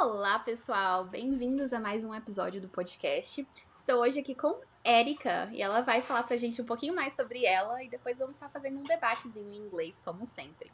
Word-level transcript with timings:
Olá, 0.00 0.38
pessoal! 0.38 1.04
Bem-vindos 1.06 1.72
a 1.72 1.80
mais 1.80 2.04
um 2.04 2.14
episódio 2.14 2.60
do 2.60 2.68
podcast. 2.68 3.44
Estou 3.74 3.96
hoje 3.96 4.20
aqui 4.20 4.32
com 4.32 4.60
Érica 4.84 5.48
e 5.50 5.60
ela 5.60 5.82
vai 5.82 6.00
falar 6.00 6.22
pra 6.22 6.36
gente 6.36 6.62
um 6.62 6.64
pouquinho 6.64 6.94
mais 6.94 7.16
sobre 7.16 7.44
ela 7.44 7.82
e 7.82 7.88
depois 7.88 8.20
vamos 8.20 8.36
estar 8.36 8.48
fazendo 8.48 8.78
um 8.78 8.84
debatezinho 8.84 9.52
em 9.52 9.56
inglês, 9.56 10.00
como 10.04 10.24
sempre. 10.24 10.70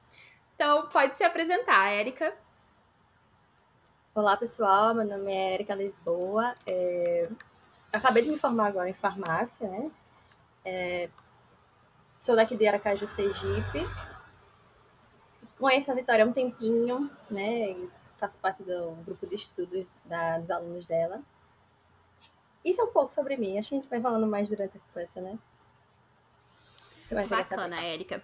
Então, 0.55 0.89
pode 0.89 1.17
se 1.17 1.25
apresentar, 1.25 1.89
Érica. 1.89 2.35
Olá, 4.15 4.37
pessoal. 4.37 4.95
Meu 4.95 5.07
nome 5.07 5.33
é 5.33 5.55
Érica 5.55 5.75
Lisboa. 5.75 6.55
É... 6.67 7.27
Acabei 7.95 8.25
de 8.25 8.29
me 8.29 8.39
formar 8.39 8.67
agora 8.67 8.91
em 8.91 8.95
farmácia, 8.95 9.67
né? 9.67 9.91
É... 10.67 11.09
Sou 12.21 12.37
daqui 12.37 12.59
de 12.59 12.69
Aracaju, 12.69 13.07
Sergipe. 13.07 13.89
Conheço 15.59 15.91
a 15.91 15.95
Vitória 15.95 16.27
há 16.27 16.29
um 16.29 16.33
tempinho, 16.33 17.11
né? 17.31 17.75
Faço 18.25 18.39
parte 18.39 18.63
do 18.63 18.95
grupo 19.05 19.27
de 19.27 19.35
estudos 19.35 19.91
da, 20.05 20.39
dos 20.39 20.51
alunos 20.51 20.87
dela. 20.87 21.23
Isso 22.65 22.81
é 22.81 22.85
um 22.85 22.93
pouco 22.93 23.13
sobre 23.13 23.37
mim. 23.37 23.59
Acho 23.59 23.71
que 23.71 23.75
a 23.75 23.79
gente 23.79 23.91
vai 23.91 24.01
falando 24.01 24.27
mais 24.27 24.49
durante 24.49 24.79
a 24.79 24.81
conversa, 24.81 25.21
né? 25.21 25.39
Bacana, 27.29 27.83
Érica. 27.83 28.23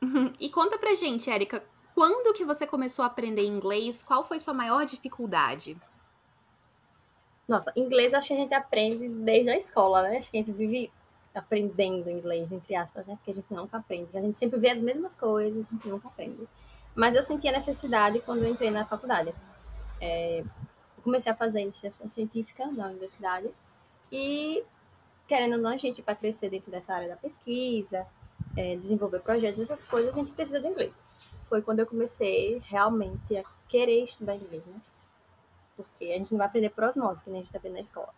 E 0.38 0.48
conta 0.48 0.78
pra 0.78 0.94
gente, 0.94 1.28
Érica, 1.28 1.60
quando 1.92 2.32
que 2.32 2.44
você 2.44 2.64
começou 2.64 3.02
a 3.02 3.06
aprender 3.06 3.44
inglês? 3.44 4.00
Qual 4.00 4.22
foi 4.22 4.38
sua 4.38 4.54
maior 4.54 4.84
dificuldade? 4.84 5.76
Nossa, 7.48 7.72
inglês 7.74 8.14
acho 8.14 8.28
que 8.28 8.34
a 8.34 8.36
gente 8.36 8.54
aprende 8.54 9.08
desde 9.08 9.50
a 9.50 9.56
escola, 9.56 10.02
né? 10.02 10.18
Acho 10.18 10.30
que 10.30 10.36
a 10.36 10.40
gente 10.40 10.52
vive 10.52 10.92
aprendendo 11.34 12.08
inglês, 12.08 12.52
entre 12.52 12.76
aspas, 12.76 13.08
né? 13.08 13.16
Porque 13.16 13.32
a 13.32 13.34
gente 13.34 13.52
nunca 13.52 13.78
aprende. 13.78 14.16
A 14.16 14.20
gente 14.20 14.36
sempre 14.36 14.60
vê 14.60 14.70
as 14.70 14.80
mesmas 14.80 15.16
coisas, 15.16 15.66
a 15.66 15.70
gente 15.72 15.88
nunca 15.88 16.06
aprende. 16.06 16.46
Mas 16.98 17.14
eu 17.14 17.22
senti 17.22 17.46
a 17.46 17.52
necessidade 17.52 18.18
quando 18.22 18.44
entrei 18.44 18.72
na 18.72 18.84
faculdade. 18.84 19.32
É, 20.00 20.42
comecei 21.04 21.30
a 21.30 21.34
fazer 21.34 21.60
iniciação 21.60 22.08
científica 22.08 22.66
na 22.66 22.88
universidade 22.88 23.54
e, 24.10 24.64
querendo 25.24 25.52
ou 25.52 25.58
não, 25.58 25.70
a 25.70 25.76
gente, 25.76 26.02
para 26.02 26.16
crescer 26.16 26.50
dentro 26.50 26.72
dessa 26.72 26.92
área 26.92 27.06
da 27.06 27.14
pesquisa, 27.14 28.04
é, 28.56 28.74
desenvolver 28.74 29.20
projetos, 29.20 29.60
essas 29.60 29.86
coisas, 29.86 30.12
a 30.12 30.18
gente 30.18 30.32
precisa 30.32 30.58
do 30.58 30.66
inglês. 30.66 31.00
Foi 31.48 31.62
quando 31.62 31.78
eu 31.78 31.86
comecei 31.86 32.60
realmente 32.64 33.36
a 33.36 33.44
querer 33.68 34.02
estudar 34.02 34.34
inglês, 34.34 34.66
né? 34.66 34.80
Porque 35.76 36.06
a 36.06 36.18
gente 36.18 36.32
não 36.32 36.38
vai 36.38 36.48
aprender 36.48 36.70
por 36.70 36.82
osmose, 36.82 37.22
que 37.22 37.30
nem 37.30 37.38
a 37.38 37.40
gente 37.42 37.46
está 37.46 37.58
aprendendo 37.58 37.78
na 37.78 37.82
escola. 37.82 38.12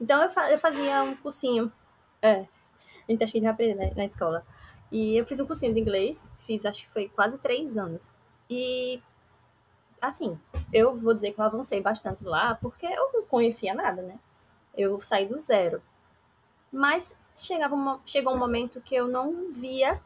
Então, 0.00 0.20
eu, 0.20 0.28
fa 0.28 0.50
eu 0.50 0.58
fazia 0.58 1.04
um 1.04 1.14
cursinho. 1.14 1.72
É, 2.20 2.40
a 2.40 3.12
gente 3.12 3.22
acha 3.22 3.30
que 3.30 3.38
a 3.38 3.40
gente 3.40 3.42
vai 3.42 3.52
aprender 3.52 3.74
na, 3.76 3.94
na 3.94 4.04
escola. 4.04 4.44
E 4.90 5.16
eu 5.16 5.26
fiz 5.26 5.38
um 5.38 5.44
cursinho 5.44 5.74
de 5.74 5.80
inglês, 5.80 6.32
fiz 6.36 6.64
acho 6.64 6.82
que 6.82 6.88
foi 6.88 7.08
quase 7.08 7.38
três 7.38 7.76
anos. 7.76 8.14
E, 8.48 9.02
assim, 10.00 10.38
eu 10.72 10.96
vou 10.96 11.12
dizer 11.12 11.32
que 11.32 11.40
eu 11.40 11.44
avancei 11.44 11.80
bastante 11.80 12.24
lá, 12.24 12.54
porque 12.54 12.86
eu 12.86 13.12
não 13.12 13.22
conhecia 13.24 13.74
nada, 13.74 14.00
né? 14.00 14.18
Eu 14.76 14.98
saí 15.00 15.26
do 15.26 15.38
zero. 15.38 15.82
Mas 16.72 17.18
chegava 17.36 17.74
uma, 17.74 18.00
chegou 18.06 18.34
um 18.34 18.38
momento 18.38 18.80
que 18.80 18.94
eu 18.94 19.06
não 19.06 19.50
via 19.52 20.00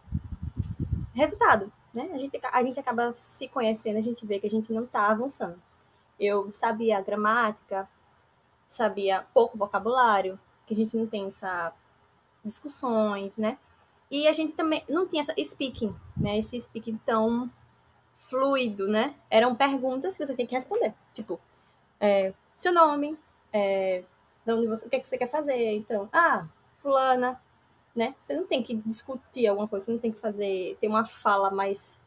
resultado, 1.14 1.72
né? 1.94 2.10
A 2.12 2.18
gente, 2.18 2.40
a 2.42 2.62
gente 2.62 2.80
acaba 2.80 3.12
se 3.16 3.48
conhecendo, 3.48 3.98
a 3.98 4.02
gente 4.02 4.26
vê 4.26 4.40
que 4.40 4.46
a 4.46 4.50
gente 4.50 4.72
não 4.72 4.84
está 4.84 5.08
avançando. 5.08 5.60
Eu 6.18 6.52
sabia 6.52 7.00
gramática, 7.00 7.88
sabia 8.66 9.26
pouco 9.34 9.58
vocabulário, 9.58 10.38
que 10.66 10.74
a 10.74 10.76
gente 10.76 10.96
não 10.96 11.06
tem 11.06 11.28
essa 11.28 11.72
discussões, 12.44 13.36
né? 13.36 13.58
E 14.12 14.28
a 14.28 14.32
gente 14.34 14.52
também 14.52 14.84
não 14.90 15.08
tinha 15.08 15.22
essa 15.22 15.34
speaking, 15.42 15.96
né? 16.14 16.38
Esse 16.38 16.60
speaking 16.60 16.98
tão 16.98 17.50
fluido, 18.10 18.86
né? 18.86 19.14
Eram 19.30 19.56
perguntas 19.56 20.18
que 20.18 20.26
você 20.26 20.36
tem 20.36 20.46
que 20.46 20.54
responder. 20.54 20.92
Tipo, 21.14 21.40
é, 21.98 22.34
seu 22.54 22.74
nome, 22.74 23.18
é, 23.50 24.04
de 24.44 24.52
onde 24.52 24.66
você, 24.66 24.86
o 24.86 24.90
que, 24.90 24.96
é 24.96 25.00
que 25.00 25.08
você 25.08 25.16
quer 25.16 25.30
fazer? 25.30 25.76
Então, 25.76 26.10
ah, 26.12 26.46
fulana, 26.80 27.40
né? 27.96 28.14
Você 28.22 28.34
não 28.34 28.46
tem 28.46 28.62
que 28.62 28.74
discutir 28.74 29.46
alguma 29.46 29.66
coisa, 29.66 29.86
você 29.86 29.92
não 29.92 29.98
tem 29.98 30.12
que 30.12 30.20
fazer, 30.20 30.76
ter 30.78 30.88
uma 30.88 31.06
fala 31.06 31.50
mais 31.50 31.98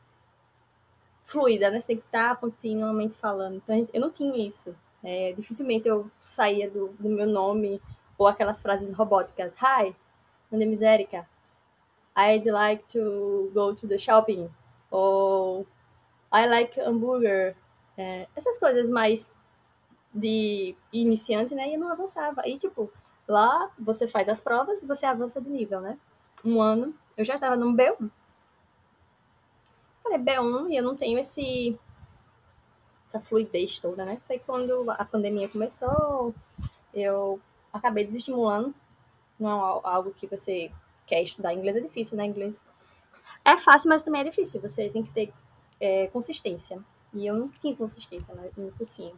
fluida, 1.24 1.72
né? 1.72 1.80
Você 1.80 1.88
tem 1.88 1.98
que 1.98 2.06
estar 2.06 2.36
continuamente 2.36 3.16
falando. 3.16 3.56
Então, 3.56 3.84
eu 3.92 4.00
não 4.00 4.12
tinha 4.12 4.38
isso. 4.38 4.76
É, 5.04 5.34
dificilmente 5.34 5.88
eu 5.88 6.10
saía 6.20 6.70
do, 6.70 6.90
do 7.00 7.10
meu 7.10 7.26
nome 7.26 7.82
ou 8.16 8.28
aquelas 8.28 8.62
frases 8.62 8.92
robóticas. 8.96 9.54
Hi, 9.54 9.96
meu 10.52 10.60
nome 10.60 10.78
é 10.84 10.94
Erika. 10.94 11.35
I'd 12.18 12.46
like 12.46 12.86
to 12.94 13.52
go 13.54 13.74
to 13.74 13.88
the 13.88 13.98
shopping. 13.98 14.50
Ou 14.92 15.66
I 16.34 16.48
like 16.48 16.80
hambúrguer. 16.80 17.56
É, 17.98 18.28
essas 18.36 18.58
coisas 18.58 18.90
mais 18.90 19.34
de 20.14 20.76
iniciante, 20.92 21.54
né? 21.54 21.70
E 21.70 21.74
eu 21.76 21.80
não 21.80 21.92
avançava. 21.92 22.42
E, 22.48 22.58
tipo, 22.58 22.92
lá 23.28 23.72
você 23.78 24.08
faz 24.08 24.30
as 24.30 24.40
provas 24.40 24.82
e 24.82 24.86
você 24.86 25.06
avança 25.06 25.42
de 25.42 25.50
nível, 25.50 25.82
né? 25.82 25.98
Um 26.44 26.62
ano, 26.62 26.94
eu 27.18 27.26
já 27.26 27.36
estava 27.36 27.56
no 27.56 27.74
B1. 27.74 28.12
Falei, 30.04 30.20
B1 30.20 30.72
e 30.72 30.78
eu 30.78 30.84
não 30.84 30.96
tenho 30.96 31.20
esse 31.20 31.78
essa 33.08 33.20
fluidez 33.20 33.80
toda, 33.80 34.06
né? 34.06 34.20
Foi 34.28 34.40
quando 34.40 34.90
a 34.92 35.06
pandemia 35.06 35.48
começou, 35.48 36.34
eu 36.94 37.40
acabei 37.72 38.06
desestimulando. 38.06 38.74
Não 39.40 39.50
é 39.50 39.82
algo 39.84 40.12
que 40.12 40.28
você 40.28 40.72
quer 41.06 41.22
estudar 41.22 41.54
inglês, 41.54 41.76
é 41.76 41.82
difícil, 41.82 42.18
né? 42.18 42.26
Inglês 42.26 42.64
é 43.44 43.58
fácil, 43.58 43.90
mas 43.90 44.04
também 44.04 44.22
é 44.22 44.24
difícil. 44.24 44.60
Você 44.62 44.90
tem 44.90 45.04
que 45.04 45.12
ter 45.12 45.34
é, 45.80 46.08
consistência. 46.08 46.84
E 47.14 47.26
eu 47.26 47.36
não 47.36 47.50
tinha 47.50 47.76
consistência 47.76 48.36
no 48.58 48.72
cursinho. 48.72 49.18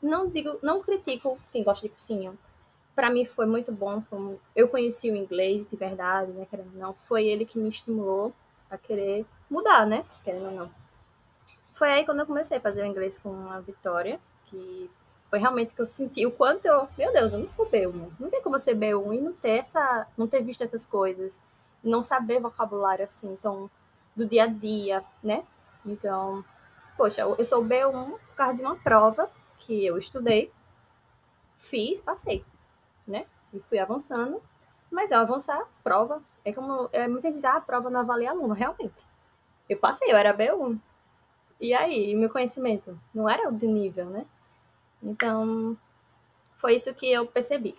Não 0.00 0.28
digo, 0.28 0.58
não 0.62 0.80
critico 0.80 1.38
quem 1.50 1.62
gosta 1.62 1.86
de 1.86 1.92
cursinho. 1.92 2.38
Para 2.94 3.10
mim 3.10 3.24
foi 3.24 3.46
muito 3.46 3.72
bom. 3.72 4.00
Foi, 4.02 4.38
eu 4.54 4.68
conheci 4.68 5.10
o 5.10 5.16
inglês 5.16 5.66
de 5.66 5.76
verdade, 5.76 6.32
né? 6.32 6.46
Querendo 6.48 6.72
não, 6.74 6.94
foi 6.94 7.26
ele 7.26 7.44
que 7.44 7.58
me 7.58 7.68
estimulou 7.68 8.32
a 8.70 8.78
querer 8.78 9.26
mudar, 9.50 9.86
né? 9.86 10.04
Querendo 10.24 10.46
ou 10.46 10.52
não. 10.52 10.70
Foi 11.74 11.90
aí 11.90 12.04
quando 12.06 12.20
eu 12.20 12.26
comecei 12.26 12.56
a 12.56 12.60
fazer 12.60 12.82
o 12.82 12.86
inglês 12.86 13.18
com 13.18 13.50
a 13.50 13.60
Vitória, 13.60 14.18
que 14.46 14.90
foi 15.28 15.38
realmente 15.38 15.74
que 15.74 15.80
eu 15.80 15.86
senti 15.86 16.24
o 16.24 16.30
quanto 16.30 16.66
eu, 16.66 16.88
meu 16.96 17.12
Deus, 17.12 17.32
eu 17.32 17.38
não 17.38 17.46
sou 17.46 17.68
B1. 17.68 18.10
Não 18.18 18.30
tem 18.30 18.42
como 18.42 18.58
ser 18.58 18.76
B1 18.76 19.14
e 19.14 19.20
não 19.20 19.32
ter 19.32 19.58
essa, 19.58 20.06
não 20.16 20.26
ter 20.26 20.42
visto 20.42 20.62
essas 20.62 20.86
coisas, 20.86 21.42
não 21.82 22.02
saber 22.02 22.40
vocabulário 22.40 23.04
assim, 23.04 23.32
então 23.32 23.70
do 24.14 24.24
dia 24.24 24.44
a 24.44 24.46
dia, 24.46 25.04
né? 25.22 25.44
Então, 25.84 26.44
poxa, 26.96 27.22
eu 27.22 27.44
sou 27.44 27.64
B1 27.64 28.10
por 28.10 28.34
causa 28.36 28.54
de 28.54 28.62
uma 28.62 28.76
prova 28.76 29.30
que 29.58 29.84
eu 29.84 29.98
estudei, 29.98 30.52
fiz, 31.56 32.00
passei, 32.00 32.44
né? 33.06 33.26
E 33.52 33.60
fui 33.60 33.78
avançando. 33.78 34.42
Mas 34.90 35.10
ao 35.10 35.20
avançar, 35.20 35.66
prova, 35.82 36.22
é 36.44 36.52
como. 36.52 36.88
É, 36.92 37.08
muita 37.08 37.22
gente 37.22 37.34
diz, 37.34 37.44
ah, 37.44 37.56
a 37.56 37.60
prova 37.60 37.90
não 37.90 38.00
avalia 38.00 38.30
aluno, 38.30 38.54
realmente. 38.54 39.04
Eu 39.68 39.78
passei, 39.78 40.10
eu 40.12 40.16
era 40.16 40.36
B1. 40.36 40.78
E 41.60 41.74
aí, 41.74 42.14
meu 42.14 42.30
conhecimento? 42.30 42.98
Não 43.12 43.28
era 43.28 43.50
de 43.50 43.66
nível, 43.66 44.06
né? 44.06 44.24
Então, 45.02 45.76
foi 46.56 46.74
isso 46.76 46.92
que 46.94 47.10
eu 47.10 47.26
percebi. 47.26 47.74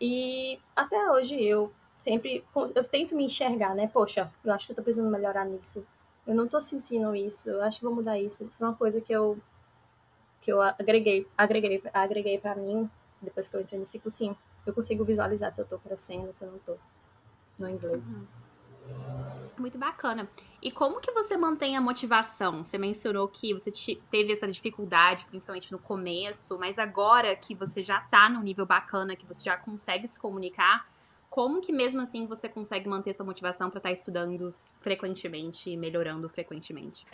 E 0.00 0.58
até 0.76 1.10
hoje 1.10 1.42
eu 1.42 1.72
sempre 1.98 2.44
eu 2.74 2.84
tento 2.84 3.16
me 3.16 3.24
enxergar, 3.24 3.74
né? 3.74 3.86
Poxa, 3.86 4.32
eu 4.44 4.52
acho 4.52 4.66
que 4.66 4.72
eu 4.72 4.76
tô 4.76 4.82
precisando 4.82 5.10
melhorar 5.10 5.44
nisso 5.44 5.86
eu 6.26 6.34
não 6.34 6.48
tô 6.48 6.60
sentindo 6.60 7.14
isso, 7.14 7.50
eu 7.50 7.62
acho 7.62 7.78
que 7.78 7.84
vou 7.84 7.94
mudar 7.94 8.18
isso. 8.18 8.50
Foi 8.56 8.66
uma 8.66 8.74
coisa 8.74 9.00
que 9.00 9.12
eu 9.12 9.38
que 10.40 10.52
eu 10.52 10.60
agreguei, 10.60 11.26
agreguei, 11.38 11.82
agreguei 11.92 12.38
para 12.38 12.54
mim 12.54 12.88
depois 13.20 13.48
que 13.48 13.56
eu 13.56 13.60
entrei 13.60 13.78
nesse 13.78 13.98
cursinho. 13.98 14.36
Eu 14.66 14.74
consigo 14.74 15.04
visualizar 15.04 15.50
se 15.50 15.60
eu 15.60 15.66
tô 15.66 15.78
crescendo, 15.78 16.32
se 16.32 16.44
eu 16.44 16.52
não 16.52 16.58
tô 16.58 16.76
no 17.58 17.68
inglês. 17.68 18.10
Uhum. 18.10 19.43
Muito 19.56 19.78
bacana. 19.78 20.28
E 20.60 20.70
como 20.70 21.00
que 21.00 21.12
você 21.12 21.36
mantém 21.36 21.76
a 21.76 21.80
motivação? 21.80 22.64
Você 22.64 22.76
mencionou 22.76 23.28
que 23.28 23.52
você 23.52 23.70
teve 24.10 24.32
essa 24.32 24.48
dificuldade, 24.48 25.26
principalmente 25.26 25.70
no 25.70 25.78
começo, 25.78 26.58
mas 26.58 26.78
agora 26.78 27.36
que 27.36 27.54
você 27.54 27.82
já 27.82 28.00
tá 28.00 28.28
num 28.28 28.42
nível 28.42 28.66
bacana, 28.66 29.14
que 29.14 29.26
você 29.26 29.44
já 29.44 29.56
consegue 29.56 30.08
se 30.08 30.18
comunicar, 30.18 30.88
como 31.30 31.60
que 31.60 31.72
mesmo 31.72 32.00
assim 32.00 32.26
você 32.26 32.48
consegue 32.48 32.88
manter 32.88 33.12
sua 33.12 33.26
motivação 33.26 33.68
para 33.68 33.78
estar 33.78 33.88
tá 33.88 33.92
estudando 33.92 34.48
frequentemente 34.80 35.70
e 35.70 35.76
melhorando 35.76 36.28
frequentemente? 36.28 37.04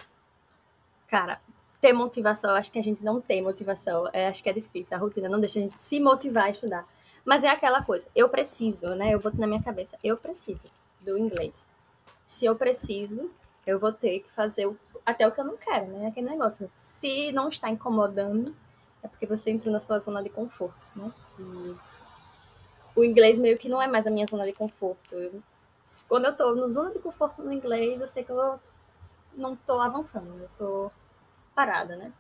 Cara, 1.08 1.40
ter 1.80 1.92
motivação, 1.92 2.50
eu 2.50 2.56
acho 2.56 2.70
que 2.70 2.78
a 2.78 2.82
gente 2.82 3.02
não 3.02 3.20
tem 3.20 3.42
motivação. 3.42 4.08
Eu 4.12 4.28
acho 4.28 4.42
que 4.42 4.48
é 4.48 4.52
difícil. 4.52 4.96
A 4.96 5.00
rotina 5.00 5.28
não 5.28 5.40
deixa 5.40 5.58
a 5.58 5.62
gente 5.62 5.80
se 5.80 5.98
motivar 5.98 6.44
a 6.44 6.50
estudar. 6.50 6.86
Mas 7.24 7.44
é 7.44 7.48
aquela 7.48 7.82
coisa, 7.82 8.08
eu 8.14 8.28
preciso, 8.28 8.94
né? 8.94 9.14
Eu 9.14 9.20
boto 9.20 9.38
na 9.38 9.46
minha 9.46 9.62
cabeça, 9.62 9.98
eu 10.02 10.16
preciso 10.16 10.68
do 11.00 11.18
inglês. 11.18 11.68
Se 12.30 12.44
eu 12.44 12.54
preciso, 12.54 13.28
eu 13.66 13.76
vou 13.76 13.92
ter 13.92 14.20
que 14.20 14.30
fazer 14.30 14.64
o, 14.64 14.78
até 15.04 15.26
o 15.26 15.32
que 15.32 15.40
eu 15.40 15.44
não 15.44 15.56
quero, 15.56 15.88
né? 15.88 16.06
Aquele 16.06 16.30
negócio. 16.30 16.70
Se 16.72 17.32
não 17.32 17.48
está 17.48 17.68
incomodando, 17.68 18.54
é 19.02 19.08
porque 19.08 19.26
você 19.26 19.50
entrou 19.50 19.72
na 19.72 19.80
sua 19.80 19.98
zona 19.98 20.22
de 20.22 20.30
conforto, 20.30 20.86
né? 20.94 21.12
E 21.40 21.76
o 22.94 23.02
inglês 23.02 23.36
meio 23.36 23.58
que 23.58 23.68
não 23.68 23.82
é 23.82 23.88
mais 23.88 24.06
a 24.06 24.12
minha 24.12 24.28
zona 24.28 24.44
de 24.44 24.52
conforto. 24.52 25.12
Eu, 25.12 25.42
quando 26.08 26.26
eu 26.26 26.36
tô 26.36 26.54
no 26.54 26.68
zona 26.68 26.92
de 26.92 27.00
conforto 27.00 27.42
no 27.42 27.52
inglês, 27.52 28.00
eu 28.00 28.06
sei 28.06 28.22
que 28.22 28.30
eu 28.30 28.60
não 29.34 29.56
tô 29.56 29.80
avançando, 29.80 30.32
eu 30.40 30.48
tô 30.56 30.92
parada, 31.52 31.96
né? 31.96 32.12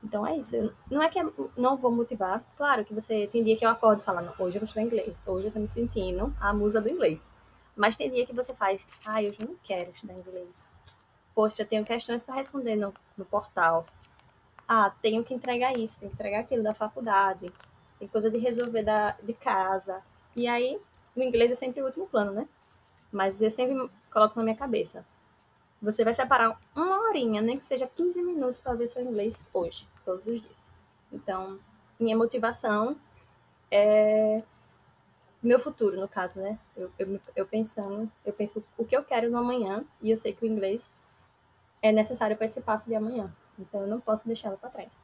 Então 0.00 0.24
é 0.24 0.36
isso. 0.36 0.72
Não 0.88 1.02
é 1.02 1.08
que 1.08 1.18
eu 1.18 1.50
não 1.56 1.76
vou 1.76 1.90
motivar. 1.90 2.44
Claro 2.56 2.84
que 2.84 2.94
você 2.94 3.26
tem 3.26 3.42
dia 3.42 3.56
que 3.56 3.66
eu 3.66 3.70
acordo 3.70 4.00
falando, 4.00 4.32
hoje 4.38 4.58
eu 4.58 4.60
vou 4.60 4.66
estudar 4.66 4.82
inglês, 4.82 5.24
hoje 5.26 5.48
eu 5.48 5.52
tô 5.52 5.58
me 5.58 5.66
sentindo 5.66 6.32
a 6.40 6.52
musa 6.54 6.80
do 6.80 6.88
inglês. 6.88 7.26
Mas 7.78 7.96
tem 7.96 8.10
dia 8.10 8.26
que 8.26 8.34
você 8.34 8.52
faz, 8.52 8.88
ah, 9.06 9.22
eu 9.22 9.32
não 9.40 9.54
quero 9.62 9.90
estudar 9.92 10.14
inglês. 10.14 10.68
Poxa, 11.32 11.62
eu 11.62 11.66
tenho 11.66 11.84
questões 11.84 12.24
para 12.24 12.34
responder 12.34 12.74
no, 12.74 12.92
no 13.16 13.24
portal. 13.24 13.86
Ah, 14.66 14.92
tenho 15.00 15.22
que 15.22 15.32
entregar 15.32 15.78
isso, 15.78 16.00
tenho 16.00 16.10
que 16.10 16.16
entregar 16.16 16.40
aquilo 16.40 16.64
da 16.64 16.74
faculdade. 16.74 17.52
Tem 18.00 18.08
coisa 18.08 18.28
de 18.32 18.38
resolver 18.38 18.82
da, 18.82 19.12
de 19.22 19.32
casa. 19.32 20.02
E 20.34 20.48
aí, 20.48 20.80
o 21.14 21.22
inglês 21.22 21.52
é 21.52 21.54
sempre 21.54 21.80
o 21.80 21.84
último 21.84 22.08
plano, 22.08 22.32
né? 22.32 22.48
Mas 23.12 23.40
eu 23.40 23.50
sempre 23.50 23.88
coloco 24.10 24.36
na 24.36 24.42
minha 24.42 24.56
cabeça. 24.56 25.06
Você 25.80 26.02
vai 26.02 26.12
separar 26.12 26.60
uma 26.74 27.08
horinha, 27.08 27.40
nem 27.40 27.58
que 27.58 27.64
seja 27.64 27.86
15 27.86 28.20
minutos 28.24 28.60
para 28.60 28.74
ver 28.74 28.88
seu 28.88 29.04
inglês 29.04 29.46
hoje, 29.54 29.88
todos 30.04 30.26
os 30.26 30.40
dias. 30.40 30.64
Então, 31.12 31.60
minha 32.00 32.16
motivação 32.16 32.96
é 33.70 34.42
meu 35.42 35.58
futuro, 35.58 36.00
no 36.00 36.08
caso, 36.08 36.40
né? 36.40 36.58
Eu, 36.76 36.90
eu, 36.98 37.20
eu 37.36 37.46
pensando, 37.46 38.10
eu 38.24 38.32
penso 38.32 38.64
o 38.76 38.84
que 38.84 38.96
eu 38.96 39.04
quero 39.04 39.30
no 39.30 39.38
amanhã 39.38 39.84
e 40.02 40.10
eu 40.10 40.16
sei 40.16 40.32
que 40.32 40.44
o 40.44 40.48
inglês 40.48 40.90
é 41.80 41.92
necessário 41.92 42.36
para 42.36 42.46
esse 42.46 42.60
passo 42.60 42.86
de 42.86 42.94
amanhã. 42.94 43.32
Então, 43.58 43.82
eu 43.82 43.86
não 43.86 44.00
posso 44.00 44.26
deixá-lo 44.26 44.58
para 44.58 44.70
trás. 44.70 45.00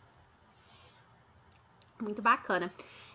Muito 2.00 2.20
bacana. 2.20 2.70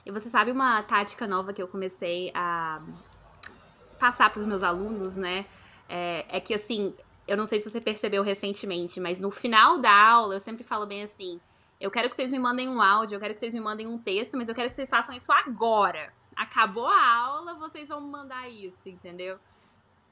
E 0.06 0.12
você 0.12 0.30
sabe 0.30 0.52
uma 0.52 0.82
tática 0.84 1.28
nova 1.28 1.54
que 1.54 1.62
eu 1.62 1.68
comecei 1.68 2.32
a 2.34 2.82
passar 4.00 4.30
para 4.32 4.40
os 4.40 4.46
meus 4.46 4.64
alunos, 4.64 5.18
né? 5.18 5.46
É, 5.88 6.26
é, 6.30 6.40
que 6.40 6.54
assim, 6.54 6.96
eu 7.28 7.36
não 7.36 7.46
sei 7.46 7.60
se 7.60 7.70
você 7.70 7.82
percebeu 7.82 8.24
recentemente, 8.24 9.00
mas 9.00 9.20
no 9.20 9.30
final 9.30 9.78
da 9.78 9.92
aula 9.92 10.36
eu 10.36 10.40
sempre 10.40 10.64
falo 10.64 10.86
bem 10.86 11.04
assim: 11.04 11.40
eu 11.80 11.92
quero 11.92 12.10
que 12.10 12.16
vocês 12.16 12.32
me 12.32 12.40
mandem 12.40 12.70
um 12.70 12.82
áudio, 12.82 13.16
eu 13.16 13.20
quero 13.20 13.34
que 13.34 13.40
vocês 13.40 13.54
me 13.54 13.60
mandem 13.60 13.88
um 13.88 13.98
texto, 13.98 14.38
mas 14.38 14.48
eu 14.48 14.56
quero 14.56 14.70
que 14.70 14.76
vocês 14.76 14.90
façam 14.90 15.16
isso 15.16 15.32
agora. 15.32 16.14
Acabou 16.40 16.88
a 16.88 17.18
aula, 17.18 17.56
vocês 17.56 17.90
vão 17.90 18.00
mandar 18.00 18.48
isso, 18.50 18.88
entendeu? 18.88 19.38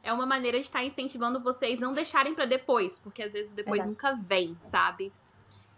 É 0.04 0.12
uma 0.12 0.26
maneira 0.26 0.58
de 0.58 0.66
estar 0.66 0.84
incentivando 0.84 1.40
vocês 1.40 1.80
não 1.80 1.94
deixarem 1.94 2.36
para 2.36 2.44
depois, 2.44 3.00
porque 3.00 3.24
às 3.24 3.32
vezes 3.32 3.54
depois 3.54 3.86
é 3.86 3.88
nunca 3.88 4.14
vem, 4.14 4.58
sabe? 4.60 5.10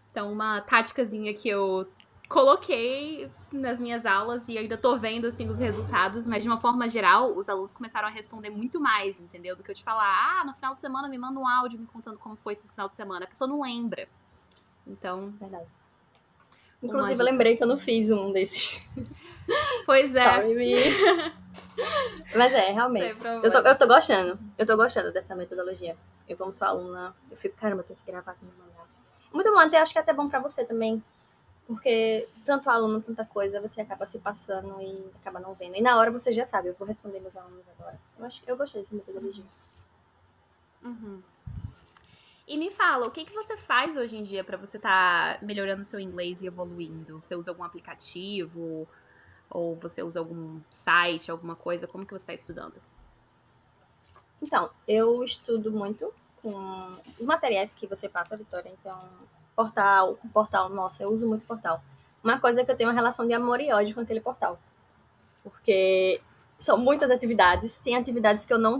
Então, 0.10 0.34
uma 0.34 0.60
táticazinha 0.62 1.36
que 1.36 1.48
eu 1.48 1.88
coloquei 2.28 3.30
nas 3.51 3.80
minhas 3.80 4.07
aulas 4.07 4.48
e 4.48 4.57
ainda 4.57 4.75
tô 4.75 4.98
vendo 4.98 5.28
assim 5.28 5.48
os 5.48 5.60
resultados, 5.60 6.25
mas 6.25 6.42
de 6.42 6.50
uma 6.50 6.57
forma 6.57 6.90
geral, 6.90 7.38
os 7.38 7.48
alunos 7.48 7.72
começaram 7.72 8.07
a 8.07 8.12
responder 8.12 8.50
muito 8.50 8.81
mais, 8.81 9.22
entendeu? 9.22 9.56
Do 9.56 9.63
que 9.63 9.69
eu 9.69 9.75
te 9.75 9.84
falar, 9.84 10.40
ah, 10.42 10.45
no 10.45 10.56
final 10.56 10.74
de 10.74 10.81
semana 10.81 11.07
me 11.07 11.18
manda 11.19 11.40
um 11.40 11.48
áudio 11.48 11.80
me 11.80 11.86
contando 11.86 12.18
como 12.18 12.36
foi 12.36 12.54
esse 12.54 12.68
final 12.68 12.90
de 12.90 12.95
semana. 12.95 13.25
A 13.25 13.28
pessoa 13.28 13.48
não 13.48 13.62
lembra. 13.62 14.10
Então, 14.88 15.30
verdade. 15.40 15.68
Inclusive, 16.81 17.22
eu 17.22 17.25
lembrei 17.25 17.56
que 17.56 17.62
eu 17.62 17.68
não 17.68 17.78
fiz 17.78 18.10
um 18.10 18.31
desses. 18.31 18.84
Pois 19.86 20.16
é. 20.16 20.25
Mas 22.36 22.54
é, 22.54 22.72
realmente. 22.72 23.16
Eu 23.44 23.51
tô, 23.51 23.60
eu 23.60 23.78
tô 23.78 23.88
gostando. 23.88 24.40
Eu 24.57 24.66
tô 24.66 24.75
gostando 24.75 25.12
dessa 25.12 25.36
metodologia. 25.36 25.96
Eu, 26.28 26.38
como 26.38 26.54
sua 26.54 26.68
aluna, 26.68 27.16
eu 27.31 27.38
fico, 27.38 27.56
caramba, 27.56 27.81
eu 27.81 27.86
tenho 27.86 28.00
que 28.00 28.12
gravar 28.12 28.36
com 28.36 28.46
mandar. 28.46 28.88
Muito 29.31 29.51
bom, 29.51 29.60
até 29.60 29.80
acho 29.80 29.94
que 29.94 30.00
é 30.00 30.01
até 30.01 30.13
bom 30.13 30.28
pra 30.28 30.40
você 30.40 30.63
também 30.63 31.01
porque 31.69 32.28
tanto 32.44 32.68
aluno, 32.68 33.00
tanta 33.00 33.24
coisa, 33.24 33.62
você 33.62 33.80
acaba 33.80 34.04
se 34.07 34.18
passando 34.18 34.81
e 34.81 35.06
acaba 35.22 35.40
não 35.40 35.54
vendo. 35.54 35.75
E 35.75 35.81
na 35.81 35.98
hora 35.98 36.10
você 36.10 36.34
já 36.34 36.44
sabe, 36.44 36.69
eu 36.69 36.74
vou 36.74 36.88
responder 36.88 37.19
meus 37.19 37.38
alunos 37.38 37.69
agora. 37.78 37.95
Eu 38.18 38.25
acho 38.25 38.42
eu 38.48 38.57
gostei 38.57 38.81
dessa 38.81 38.95
metodologia. 38.95 39.44
Uhum. 40.84 41.22
E 42.48 42.57
me 42.57 42.72
fala, 42.72 43.06
o 43.06 43.12
que, 43.12 43.24
que 43.24 43.31
você 43.31 43.56
faz 43.56 43.95
hoje 43.95 44.18
em 44.18 44.24
dia 44.24 44.44
para 44.44 44.57
você 44.57 44.78
estar 44.78 45.38
tá 45.38 45.45
melhorando 45.45 45.84
seu 45.84 46.00
inglês 46.00 46.42
e 46.42 46.48
evoluindo? 46.48 47.22
Você 47.22 47.36
usa 47.36 47.52
algum 47.52 47.63
aplicativo? 47.63 48.88
Ou 49.50 49.75
você 49.75 50.04
usa 50.04 50.19
algum 50.19 50.62
site, 50.69 51.31
alguma 51.31 51.56
coisa? 51.56 51.88
Como 51.88 52.06
que 52.06 52.13
você 52.13 52.24
está 52.24 52.34
estudando? 52.34 52.80
Então, 54.42 54.69
eu 54.88 55.24
estudo 55.24 55.72
muito 55.72 56.13
com 56.42 56.96
os 57.19 57.25
materiais 57.25 57.74
que 57.74 57.88
você 57.88 58.07
passa, 58.07 58.38
Vitória. 58.38 58.69
Então, 58.80 58.98
portal, 59.56 60.18
portal, 60.34 60.69
nossa, 60.69 61.04
eu 61.04 61.10
uso 61.10 61.28
muito 61.28 61.46
portal. 61.46 61.84
Uma 62.24 62.40
coisa 62.40 62.62
é 62.62 62.66
que 62.66 62.72
eu 62.72 62.78
tenho 62.78 62.90
uma 62.90 62.96
relação 62.96 63.28
de 63.28 63.34
amor 63.34 63.60
e 63.60 63.72
ódio 63.72 63.96
com 63.96 64.01
aquele 64.01 64.22
portal. 64.22 64.60
Porque 65.44 66.22
são 66.60 66.78
muitas 66.78 67.10
atividades, 67.10 67.80
tem 67.80 67.95
atividades 67.95 68.45
que 68.45 68.54
eu 68.54 68.57
não 68.57 68.80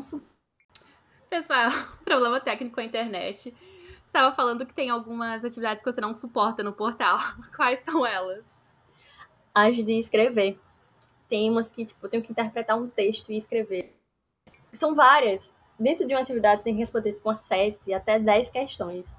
Pessoal, 1.30 1.70
problema 2.04 2.40
técnico 2.40 2.76
com 2.76 2.82
a 2.82 2.86
internet. 2.86 3.56
Estava 4.06 4.36
falando 4.36 4.66
que 4.66 4.74
tem 4.74 4.90
algumas 4.90 5.46
atividades 5.46 5.84
que 5.84 5.92
você 5.92 6.02
não 6.02 6.14
suporta 6.14 6.64
no 6.64 6.74
portal. 6.74 7.18
Quais 7.56 7.82
são 7.82 8.06
elas? 8.06 8.59
As 9.68 9.76
de 9.76 10.00
escrever. 10.00 10.60
Tem 11.28 11.50
umas 11.50 11.72
que, 11.72 11.86
tipo, 11.86 12.06
eu 12.06 12.10
tenho 12.10 12.24
que 12.24 12.32
interpretar 12.32 12.78
um 12.78 12.88
texto 12.88 13.32
e 13.32 13.38
escrever. 13.38 13.96
São 14.74 14.96
várias. 14.96 15.54
Dentro 15.80 16.06
de 16.06 16.14
uma 16.14 16.22
atividade, 16.22 16.62
você 16.62 16.66
tem 16.66 16.74
que 16.76 16.82
responder 16.82 17.14
com 17.14 17.34
tipo, 17.34 17.48
7 17.48 17.94
até 17.94 18.20
10 18.20 18.50
questões. 18.50 19.16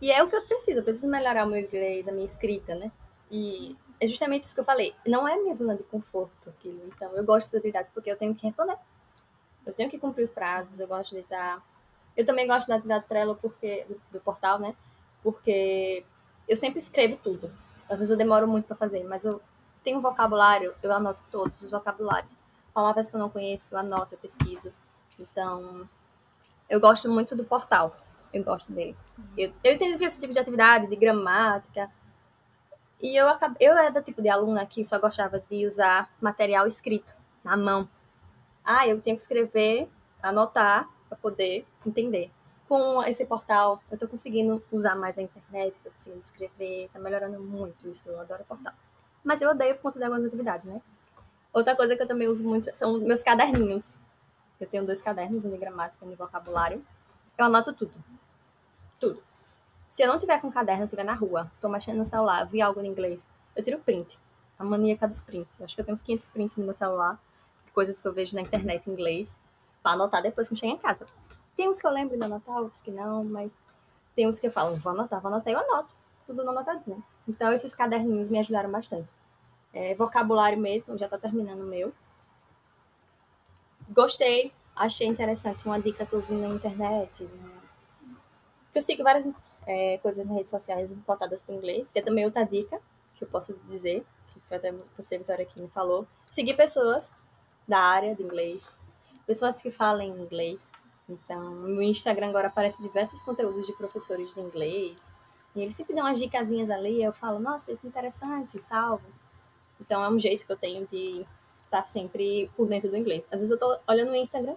E 0.00 0.10
é 0.10 0.22
o 0.22 0.28
que 0.28 0.36
eu 0.36 0.42
preciso, 0.42 0.78
eu 0.78 0.84
preciso 0.84 1.08
melhorar 1.08 1.46
o 1.46 1.50
meu 1.50 1.60
inglês, 1.60 2.06
a 2.06 2.12
minha 2.12 2.26
escrita, 2.26 2.74
né? 2.74 2.90
E 3.30 3.76
é 4.00 4.06
justamente 4.06 4.44
isso 4.44 4.54
que 4.54 4.60
eu 4.60 4.64
falei. 4.64 4.94
Não 5.06 5.26
é 5.26 5.36
minha 5.36 5.54
zona 5.54 5.74
de 5.74 5.82
conforto 5.82 6.50
aquilo. 6.50 6.80
Então, 6.86 7.10
eu 7.16 7.24
gosto 7.24 7.50
das 7.50 7.58
atividades 7.58 7.90
porque 7.90 8.10
eu 8.10 8.16
tenho 8.16 8.34
que 8.34 8.46
responder. 8.46 8.76
Eu 9.66 9.72
tenho 9.72 9.90
que 9.90 9.98
cumprir 9.98 10.22
os 10.22 10.30
prazos, 10.30 10.78
eu 10.78 10.86
gosto 10.86 11.14
de 11.14 11.20
estar. 11.20 11.62
Eu 12.16 12.24
também 12.24 12.46
gosto 12.46 12.68
da 12.68 12.76
atividade 12.76 13.06
Trello 13.06 13.36
porque, 13.36 13.84
do, 13.88 14.00
do 14.12 14.20
portal, 14.20 14.58
né? 14.58 14.74
Porque 15.22 16.04
eu 16.48 16.56
sempre 16.56 16.78
escrevo 16.78 17.16
tudo. 17.16 17.50
Às 17.88 17.98
vezes 17.98 18.10
eu 18.10 18.16
demoro 18.16 18.46
muito 18.46 18.66
para 18.66 18.76
fazer, 18.76 19.04
mas 19.04 19.24
eu 19.24 19.40
tenho 19.82 19.98
um 19.98 20.00
vocabulário, 20.00 20.74
eu 20.82 20.92
anoto 20.92 21.22
todos 21.30 21.60
os 21.62 21.70
vocabulários. 21.70 22.36
Palavras 22.72 23.10
que 23.10 23.16
eu 23.16 23.20
não 23.20 23.30
conheço, 23.30 23.74
eu 23.74 23.78
anoto, 23.78 24.14
eu 24.14 24.18
pesquiso. 24.18 24.72
Então, 25.18 25.88
eu 26.68 26.80
gosto 26.80 27.10
muito 27.10 27.34
do 27.34 27.44
portal. 27.44 27.96
Eu 28.32 28.44
gosto 28.44 28.72
dele. 28.72 28.96
Eu, 29.36 29.52
eu 29.64 29.78
tenho 29.78 30.02
esse 30.02 30.20
tipo 30.20 30.32
de 30.32 30.38
atividade, 30.38 30.86
de 30.86 30.96
gramática. 30.96 31.90
E 33.00 33.16
eu, 33.16 33.26
eu 33.60 33.72
era 33.76 33.90
do 33.90 34.02
tipo 34.02 34.20
de 34.20 34.28
aluna 34.28 34.66
que 34.66 34.84
só 34.84 34.98
gostava 34.98 35.42
de 35.50 35.66
usar 35.66 36.10
material 36.20 36.66
escrito, 36.66 37.16
na 37.42 37.56
mão. 37.56 37.88
Ah, 38.64 38.86
eu 38.86 39.00
tenho 39.00 39.16
que 39.16 39.22
escrever, 39.22 39.88
anotar, 40.22 40.88
para 41.08 41.16
poder 41.16 41.66
entender. 41.86 42.30
Com 42.68 43.02
esse 43.04 43.24
portal, 43.24 43.82
eu 43.90 43.94
estou 43.94 44.08
conseguindo 44.08 44.62
usar 44.70 44.94
mais 44.94 45.16
a 45.16 45.22
internet, 45.22 45.72
estou 45.72 45.90
conseguindo 45.90 46.22
escrever, 46.22 46.84
está 46.84 46.98
melhorando 46.98 47.40
muito 47.40 47.88
isso, 47.88 48.10
eu 48.10 48.20
adoro 48.20 48.42
o 48.42 48.44
portal. 48.46 48.74
Mas 49.24 49.42
eu 49.42 49.50
odeio 49.50 49.74
por 49.76 49.82
conta 49.82 49.98
de 49.98 50.04
algumas 50.04 50.24
atividades, 50.24 50.66
né? 50.66 50.80
Outra 51.52 51.74
coisa 51.74 51.96
que 51.96 52.02
eu 52.02 52.06
também 52.06 52.28
uso 52.28 52.44
muito 52.44 52.74
são 52.74 52.98
meus 52.98 53.22
caderninhos. 53.22 53.96
Eu 54.60 54.66
tenho 54.66 54.84
dois 54.84 55.00
cadernos, 55.00 55.44
um 55.44 55.50
de 55.50 55.56
gramática 55.56 56.04
e 56.04 56.06
um 56.06 56.10
de 56.10 56.16
vocabulário. 56.16 56.84
Eu 57.36 57.44
anoto 57.44 57.72
tudo. 57.72 57.92
Tudo. 58.98 59.22
Se 59.86 60.02
eu 60.02 60.08
não 60.08 60.18
tiver 60.18 60.40
com 60.40 60.50
caderno, 60.50 60.84
eu 60.84 60.88
tiver 60.88 61.04
na 61.04 61.14
rua, 61.14 61.50
tô 61.60 61.68
mexendo 61.68 61.96
no 61.96 62.04
celular, 62.04 62.44
vi 62.44 62.60
algo 62.60 62.80
em 62.80 62.86
inglês, 62.86 63.26
eu 63.56 63.64
tiro 63.64 63.78
print. 63.78 64.18
A 64.58 64.64
maníaca 64.64 65.06
dos 65.06 65.20
prints. 65.20 65.50
Acho 65.62 65.74
que 65.74 65.80
eu 65.80 65.84
tenho 65.84 65.94
uns 65.94 66.02
500 66.02 66.28
prints 66.28 66.56
no 66.56 66.64
meu 66.64 66.74
celular, 66.74 67.18
coisas 67.72 68.02
que 68.02 68.08
eu 68.08 68.12
vejo 68.12 68.34
na 68.34 68.42
internet 68.42 68.88
em 68.88 68.92
inglês, 68.92 69.38
pra 69.82 69.92
anotar 69.92 70.20
depois 70.20 70.48
que 70.48 70.54
eu 70.54 70.58
chegar 70.58 70.72
em 70.72 70.78
casa. 70.78 71.06
Tem 71.56 71.68
uns 71.68 71.80
que 71.80 71.86
eu 71.86 71.90
lembro 71.90 72.16
de 72.16 72.22
anotar, 72.22 72.56
outros 72.56 72.80
que 72.80 72.90
não, 72.90 73.24
mas 73.24 73.56
tem 74.14 74.28
uns 74.28 74.40
que 74.40 74.48
eu 74.48 74.50
falo, 74.50 74.76
vou 74.76 74.92
anotar, 74.92 75.20
vou 75.20 75.32
anotar, 75.32 75.52
eu 75.52 75.58
anoto. 75.60 75.94
Tudo 76.26 76.44
no 76.44 76.50
anotadinho. 76.50 77.02
Então, 77.28 77.52
esses 77.52 77.74
caderninhos 77.74 78.28
me 78.28 78.38
ajudaram 78.38 78.70
bastante. 78.70 79.10
É, 79.72 79.94
vocabulário 79.94 80.58
mesmo, 80.58 80.96
já 80.96 81.08
tá 81.08 81.18
terminando 81.18 81.60
o 81.60 81.66
meu. 81.66 81.92
Gostei, 83.90 84.52
achei 84.74 85.06
interessante 85.06 85.66
uma 85.66 85.78
dica 85.78 86.06
que 86.06 86.12
eu 86.14 86.20
vi 86.20 86.34
na 86.34 86.48
internet, 86.48 87.24
né? 87.24 87.58
eu 88.74 88.82
sigo 88.82 89.02
várias 89.02 89.28
é, 89.66 89.98
coisas 89.98 90.24
nas 90.24 90.36
redes 90.36 90.50
sociais 90.50 90.92
voltadas 91.06 91.42
para 91.42 91.54
o 91.54 91.58
inglês, 91.58 91.90
que 91.90 91.98
é 91.98 92.02
também 92.02 92.24
outra 92.24 92.44
dica 92.44 92.80
que 93.14 93.24
eu 93.24 93.28
posso 93.28 93.54
dizer, 93.68 94.06
que 94.28 94.40
foi 94.40 94.56
até 94.56 94.72
você, 94.96 95.18
Vitória, 95.18 95.44
que 95.44 95.60
me 95.60 95.68
falou. 95.68 96.06
Seguir 96.26 96.54
pessoas 96.54 97.12
da 97.66 97.80
área 97.80 98.14
de 98.14 98.22
inglês, 98.22 98.78
pessoas 99.26 99.60
que 99.60 99.70
falem 99.70 100.10
inglês. 100.10 100.72
Então, 101.08 101.50
no 101.50 101.82
Instagram 101.82 102.28
agora 102.28 102.48
aparecem 102.48 102.86
diversos 102.86 103.22
conteúdos 103.22 103.66
de 103.66 103.72
professores 103.72 104.32
de 104.32 104.40
inglês. 104.40 105.10
E 105.58 105.62
eles 105.62 105.74
sempre 105.74 105.94
dão 105.94 106.04
umas 106.04 106.18
dicasinhas 106.18 106.70
ali, 106.70 107.02
eu 107.02 107.12
falo, 107.12 107.38
nossa, 107.38 107.72
isso 107.72 107.86
é 107.86 107.88
interessante, 107.88 108.58
salvo. 108.58 109.04
Então, 109.80 110.02
é 110.04 110.08
um 110.08 110.18
jeito 110.18 110.46
que 110.46 110.52
eu 110.52 110.56
tenho 110.56 110.86
de 110.86 111.26
estar 111.64 111.84
sempre 111.84 112.50
por 112.56 112.68
dentro 112.68 112.88
do 112.90 112.96
inglês. 112.96 113.26
Às 113.30 113.40
vezes 113.40 113.50
eu 113.50 113.58
tô 113.58 113.78
olhando 113.86 114.08
no 114.08 114.16
Instagram, 114.16 114.56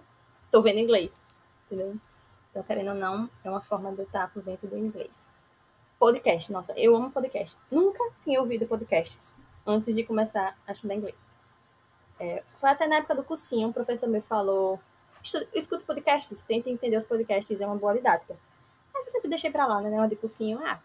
tô 0.50 0.62
vendo 0.62 0.78
inglês, 0.78 1.20
entendeu? 1.66 1.96
Então, 2.50 2.62
querendo 2.62 2.90
ou 2.90 2.94
não, 2.94 3.30
é 3.42 3.50
uma 3.50 3.60
forma 3.60 3.90
de 3.92 4.00
eu 4.00 4.04
estar 4.04 4.32
por 4.32 4.42
dentro 4.42 4.68
do 4.68 4.76
inglês. 4.76 5.28
Podcast, 5.98 6.52
nossa, 6.52 6.72
eu 6.78 6.94
amo 6.94 7.10
podcast. 7.10 7.58
Nunca 7.70 8.02
tinha 8.22 8.40
ouvido 8.40 8.66
podcasts 8.66 9.34
antes 9.66 9.94
de 9.94 10.04
começar 10.04 10.56
a 10.66 10.72
estudar 10.72 10.94
inglês. 10.94 11.16
É, 12.18 12.42
foi 12.46 12.70
até 12.70 12.86
na 12.86 12.96
época 12.96 13.14
do 13.14 13.24
cursinho, 13.24 13.68
um 13.68 13.72
professor 13.72 14.08
me 14.08 14.20
falou: 14.20 14.78
escuta 15.54 15.84
podcasts, 15.84 16.42
tenta 16.42 16.68
entender 16.68 16.96
os 16.96 17.04
podcasts, 17.04 17.60
é 17.60 17.66
uma 17.66 17.76
boa 17.76 17.94
didática. 17.94 18.36
Mas 18.92 19.06
eu 19.06 19.12
sempre 19.12 19.28
deixei 19.28 19.50
pra 19.50 19.66
lá, 19.66 19.80
né? 19.80 19.90
Negócio 19.90 20.10
de 20.10 20.16
cursinho, 20.16 20.60
ah. 20.64 20.80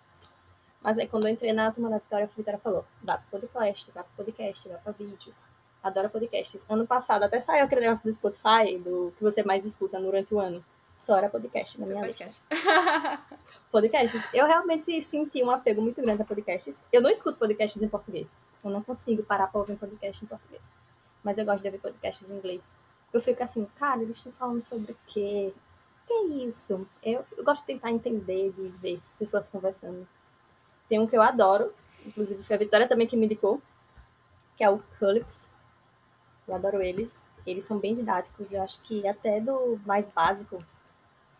Mas 0.88 0.98
aí 0.98 1.06
quando 1.06 1.27
eu 1.27 1.34
entrei 1.34 1.51
na 1.51 1.70
turma 1.70 1.89
da 1.89 1.98
Vitória, 1.98 2.24
a 2.24 2.29
Vitória 2.34 2.58
falou: 2.60 2.86
vá 3.03 3.17
pro 3.17 3.41
podcast, 3.41 3.91
vá 3.91 4.03
pro 4.06 4.24
podcast, 4.24 4.70
vá 4.70 4.77
pra 4.77 4.94
vídeos. 4.94 5.38
Adoro 5.84 6.10
podcasts. 6.10 6.65
Ano 6.70 6.88
passado 6.88 7.24
até 7.24 7.41
saiu 7.41 7.65
aquele 7.65 7.82
negócio 7.82 8.06
do 8.06 8.13
Spotify, 8.13 8.77
do 8.77 9.13
que 9.17 9.22
você 9.22 9.44
mais 9.44 9.65
escuta 9.65 10.00
durante 10.00 10.34
o 10.34 10.39
ano. 10.39 10.63
Só 10.98 11.17
era 11.17 11.27
podcast 11.27 11.77
na 11.77 11.88
minha 11.88 12.00
podcast. 12.00 12.41
lista. 12.50 13.20
podcasts. 13.70 14.24
Eu 14.34 14.46
realmente 14.46 15.01
senti 15.01 15.44
um 15.44 15.51
apego 15.51 15.82
muito 15.82 16.01
grande 16.01 16.22
a 16.22 16.25
podcasts. 16.25 16.82
Eu 16.89 17.01
não 17.01 17.10
escuto 17.10 17.38
podcasts 17.38 17.82
em 17.82 17.89
português. 17.89 18.34
Eu 18.63 18.70
não 18.70 18.82
consigo 18.82 19.24
parar 19.24 19.48
pra 19.48 19.60
ouvir 19.60 19.74
um 19.74 19.77
podcast 19.77 20.24
em 20.24 20.27
português. 20.29 20.72
Mas 21.22 21.38
eu 21.38 21.44
gosto 21.44 21.63
de 21.63 21.67
ouvir 21.67 21.79
podcasts 21.79 22.29
em 22.29 22.38
inglês. 22.38 22.65
Eu 23.12 23.20
fico 23.20 23.44
assim, 23.44 23.67
cara, 23.75 24.01
eles 24.01 24.15
estão 24.15 24.32
falando 24.32 24.62
sobre 24.62 24.94
o 24.94 24.98
quê? 25.06 25.53
O 25.53 26.08
que 26.08 26.13
é 26.13 26.24
isso? 26.48 26.88
Eu, 27.03 27.25
eu 27.38 27.44
gosto 27.44 27.63
de 27.63 27.74
tentar 27.74 27.91
entender, 27.91 28.53
de 28.53 28.70
ver 28.70 29.01
pessoas 29.20 29.50
conversando. 29.50 30.08
Tem 30.89 31.00
um 31.00 31.08
que 31.08 31.15
eu 31.17 31.22
adoro, 31.22 31.74
inclusive 32.06 32.44
foi 32.44 32.56
a 32.56 32.60
Vitória 32.60 32.88
também 32.88 33.08
que 33.08 33.17
me 33.17 33.25
indicou, 33.25 33.62
que 34.56 34.63
é 34.63 34.70
o 34.70 34.82
Culips. 35.00 35.50
Eu 36.48 36.56
adoro 36.56 36.82
eles. 36.82 37.25
Eles 37.46 37.65
são 37.65 37.77
bem 37.77 37.96
didáticos. 37.96 38.51
Eu 38.51 38.62
acho 38.62 38.82
que 38.82 39.08
até 39.08 39.39
do 39.39 39.79
mais 39.86 40.08
básico 40.08 40.63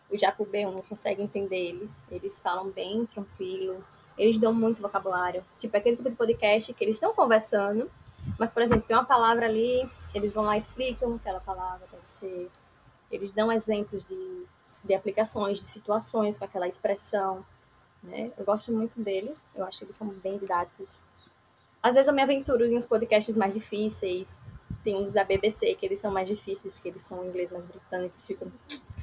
o 0.10 0.18
Jacobeu 0.18 0.72
não 0.72 0.82
consegue 0.82 1.22
entender 1.22 1.58
eles. 1.58 2.00
Eles 2.10 2.40
falam 2.40 2.70
bem 2.70 3.06
tranquilo. 3.06 3.84
Eles 4.18 4.38
dão 4.38 4.54
muito 4.54 4.82
vocabulário. 4.82 5.44
Tipo, 5.60 5.76
é 5.76 5.80
aquele 5.80 5.98
tipo 5.98 6.10
de 6.10 6.16
podcast 6.16 6.74
que 6.74 6.84
eles 6.84 6.96
estão 6.96 7.14
conversando, 7.14 7.90
mas, 8.38 8.52
por 8.52 8.64
exemplo, 8.64 8.84
tem 8.86 8.98
uma 8.98 9.06
palavra 9.06 9.46
ali, 9.46 9.88
eles 10.14 10.34
vão 10.34 10.44
lá 10.44 10.56
e 10.56 10.60
explicam 10.60 11.16
aquela 11.16 11.40
palavra 11.40 11.88
deve 11.92 12.04
ser. 12.08 12.50
Eles 13.12 13.32
dão 13.32 13.52
exemplos 13.52 14.04
de, 14.04 14.46
de 14.84 14.94
aplicações, 14.94 15.60
de 15.60 15.66
situações 15.66 16.38
com 16.38 16.46
aquela 16.46 16.68
expressão. 16.68 17.46
Né? 18.04 18.32
Eu 18.38 18.46
gosto 18.46 18.72
muito 18.72 19.02
deles, 19.02 19.48
eu 19.56 19.66
acho 19.66 19.80
que 19.80 19.86
eles 19.86 19.96
são 19.96 20.08
bem 20.08 20.38
didáticos. 20.38 21.00
Às 21.82 21.94
vezes 21.94 22.08
eu 22.08 22.14
me 22.14 22.22
aventuro 22.22 22.66
em 22.66 22.76
uns 22.76 22.86
podcasts 22.86 23.36
mais 23.36 23.54
difíceis. 23.54 24.40
Tem 24.84 24.96
uns 24.96 25.14
da 25.14 25.24
BBC 25.24 25.76
que 25.76 25.86
eles 25.86 26.00
são 26.00 26.12
mais 26.12 26.28
difíceis, 26.28 26.80
que 26.80 26.88
eles 26.88 27.02
são 27.02 27.24
em 27.24 27.28
inglês 27.28 27.52
mais 27.52 27.66
britânico, 27.66 28.16
fico, 28.20 28.52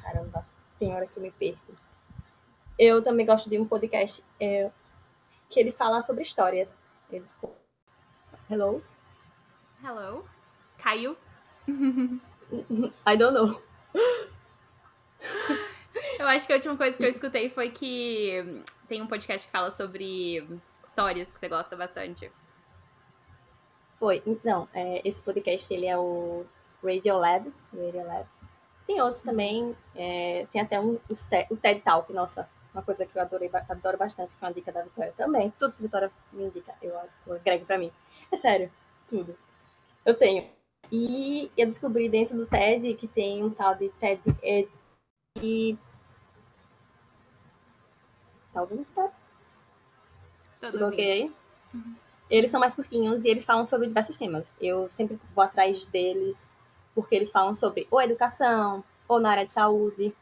caramba, 0.01 0.45
tem 0.79 0.93
hora 0.93 1.05
que 1.05 1.17
eu 1.17 1.23
me 1.23 1.31
perco. 1.31 1.73
Eu 2.77 3.01
também 3.01 3.25
gosto 3.25 3.49
de 3.49 3.57
um 3.57 3.65
podcast 3.65 4.23
é, 4.39 4.69
que 5.49 5.59
ele 5.59 5.71
fala 5.71 6.01
sobre 6.01 6.23
histórias. 6.23 6.79
Eles. 7.09 7.39
Hello? 8.49 8.83
Hello? 9.83 10.25
Caiu? 10.77 11.15
I 11.67 13.15
don't 13.15 13.33
know. 13.33 13.61
Eu 16.25 16.29
acho 16.29 16.47
que 16.47 16.53
a 16.53 16.55
última 16.55 16.75
coisa 16.75 16.97
que 16.97 17.03
eu 17.03 17.09
escutei 17.09 17.49
foi 17.51 17.69
que 17.69 18.63
tem 18.87 18.99
um 18.99 19.05
podcast 19.05 19.45
que 19.45 19.51
fala 19.51 19.69
sobre 19.69 20.43
histórias 20.83 21.31
que 21.31 21.39
você 21.39 21.47
gosta 21.47 21.75
bastante. 21.75 22.31
Foi. 23.99 24.23
Então, 24.25 24.67
é, 24.73 25.07
esse 25.07 25.21
podcast 25.21 25.71
ele 25.71 25.85
é 25.85 25.95
o 25.95 26.43
Radio 26.83 27.15
Lab. 27.17 27.53
Radio 27.71 28.05
Lab. 28.07 28.25
Tem 28.87 28.99
outros 28.99 29.21
também. 29.21 29.77
É, 29.95 30.47
tem 30.51 30.61
até 30.61 30.79
um, 30.79 30.99
o 31.07 31.57
TED 31.57 31.81
Talk, 31.81 32.11
nossa, 32.11 32.49
uma 32.73 32.81
coisa 32.81 33.05
que 33.05 33.15
eu 33.15 33.21
adorei, 33.21 33.49
adoro 33.69 33.95
bastante, 33.95 34.33
foi 34.33 34.47
uma 34.47 34.53
dica 34.53 34.71
da 34.71 34.81
Vitória 34.81 35.13
também. 35.15 35.53
Tudo 35.59 35.73
que 35.73 35.83
a 35.83 35.85
Vitória 35.85 36.11
me 36.33 36.45
indica, 36.45 36.73
eu, 36.81 36.93
eu 37.27 37.35
agrego 37.35 37.65
pra 37.65 37.77
mim. 37.77 37.91
É 38.31 38.37
sério, 38.37 38.71
tudo. 39.07 39.37
Eu 40.03 40.15
tenho. 40.15 40.49
E 40.91 41.51
eu 41.55 41.67
descobri 41.67 42.09
dentro 42.09 42.35
do 42.35 42.47
TED 42.47 42.95
que 42.95 43.07
tem 43.07 43.43
um 43.43 43.51
tal 43.51 43.75
de 43.75 43.89
TED 43.89 44.21
Ed. 44.41 44.67
E. 45.39 45.77
Tá 48.55 48.61
ouvindo? 48.61 48.85
Tá. 48.95 49.11
Tudo 50.71 50.87
ok 50.87 51.11
aí? 51.11 51.31
Uhum. 51.73 51.95
Eles 52.29 52.49
são 52.49 52.59
mais 52.59 52.73
curtinhos 52.73 53.25
e 53.25 53.29
eles 53.29 53.43
falam 53.43 53.65
sobre 53.65 53.87
diversos 53.87 54.17
temas. 54.17 54.55
Eu 54.61 54.87
sempre 54.89 55.19
vou 55.35 55.43
atrás 55.43 55.83
deles 55.85 56.53
porque 56.95 57.13
eles 57.13 57.29
falam 57.29 57.53
sobre 57.53 57.85
ou 57.91 58.01
educação, 58.01 58.81
ou 59.09 59.19
na 59.19 59.31
área 59.31 59.45
de 59.45 59.51
saúde, 59.51 60.15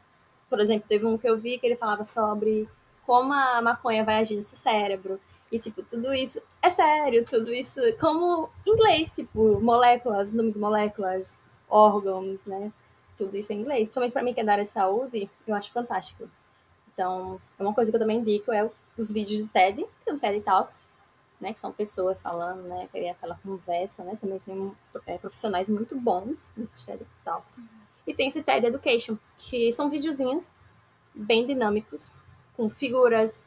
por 0.50 0.58
exemplo, 0.58 0.86
teve 0.88 1.06
um 1.06 1.16
que 1.16 1.28
eu 1.28 1.38
vi 1.38 1.58
que 1.58 1.66
ele 1.66 1.76
falava 1.76 2.04
sobre 2.04 2.68
como 3.06 3.32
a 3.32 3.62
maconha 3.62 4.04
vai 4.04 4.16
agir 4.16 4.34
nesse 4.34 4.56
cérebro. 4.56 5.20
E, 5.52 5.58
tipo, 5.58 5.84
tudo 5.84 6.12
isso 6.12 6.42
é 6.60 6.70
sério, 6.70 7.24
tudo 7.24 7.54
isso 7.54 7.80
como 8.00 8.50
inglês, 8.66 9.14
tipo, 9.14 9.60
moléculas, 9.60 10.32
nome 10.32 10.50
de 10.50 10.58
moléculas, 10.58 11.40
órgãos, 11.68 12.44
né? 12.46 12.72
Tudo 13.16 13.36
isso 13.36 13.52
em 13.52 13.60
inglês. 13.60 13.88
Principalmente 13.88 14.12
para 14.12 14.22
mim 14.24 14.34
que 14.34 14.40
é 14.40 14.44
da 14.44 14.52
área 14.52 14.64
de 14.64 14.70
saúde, 14.70 15.30
eu 15.46 15.54
acho 15.54 15.70
fantástico. 15.70 16.28
Então, 16.94 17.40
uma 17.58 17.74
coisa 17.74 17.90
que 17.90 17.96
eu 17.96 18.00
também 18.00 18.20
indico 18.20 18.52
é 18.52 18.70
os 18.96 19.10
vídeos 19.12 19.40
do 19.40 19.48
TED, 19.48 19.84
tem 20.04 20.14
o 20.14 20.18
TED 20.18 20.40
Talks, 20.40 20.88
né? 21.40 21.52
Que 21.52 21.58
são 21.60 21.72
pessoas 21.72 22.20
falando, 22.20 22.62
né? 22.62 22.88
Aquela 23.10 23.36
conversa, 23.42 24.04
né? 24.04 24.16
Também 24.20 24.38
tem 24.38 24.72
é, 25.06 25.18
profissionais 25.18 25.68
muito 25.68 25.98
bons 25.98 26.52
nesses 26.56 26.86
TED 26.86 27.04
Talks. 27.24 27.68
E 28.06 28.14
tem 28.14 28.28
esse 28.28 28.42
TED 28.42 28.66
Education, 28.66 29.18
que 29.36 29.72
são 29.72 29.90
videozinhos 29.90 30.52
bem 31.14 31.46
dinâmicos, 31.46 32.12
com 32.56 32.70
figuras, 32.70 33.44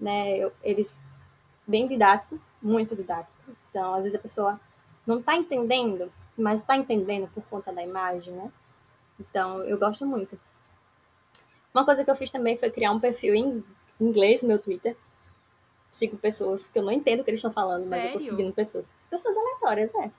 né? 0.00 0.50
Eles 0.62 0.98
bem 1.66 1.86
didático, 1.86 2.40
muito 2.60 2.96
didático. 2.96 3.38
Então, 3.70 3.94
às 3.94 4.02
vezes 4.02 4.14
a 4.16 4.22
pessoa 4.22 4.60
não 5.06 5.20
está 5.20 5.36
entendendo, 5.36 6.12
mas 6.36 6.60
está 6.60 6.76
entendendo 6.76 7.28
por 7.32 7.44
conta 7.44 7.72
da 7.72 7.82
imagem, 7.82 8.34
né? 8.34 8.52
Então, 9.20 9.62
eu 9.62 9.78
gosto 9.78 10.04
muito. 10.04 10.38
Uma 11.74 11.84
coisa 11.84 12.04
que 12.04 12.10
eu 12.10 12.16
fiz 12.16 12.30
também 12.30 12.56
foi 12.56 12.70
criar 12.70 12.92
um 12.92 13.00
perfil 13.00 13.34
em 13.34 13.64
inglês 14.00 14.42
no 14.42 14.48
meu 14.48 14.58
Twitter. 14.58 14.96
Sigo 15.90 16.16
pessoas 16.16 16.68
que 16.68 16.78
eu 16.78 16.82
não 16.82 16.92
entendo 16.92 17.20
o 17.20 17.24
que 17.24 17.30
eles 17.30 17.38
estão 17.38 17.52
falando, 17.52 17.88
Sério? 17.88 18.04
mas 18.04 18.04
eu 18.04 18.12
tô 18.12 18.20
seguindo 18.20 18.52
pessoas. 18.52 18.90
Pessoas 19.10 19.36
aleatórias, 19.36 19.94
é. 19.94 20.10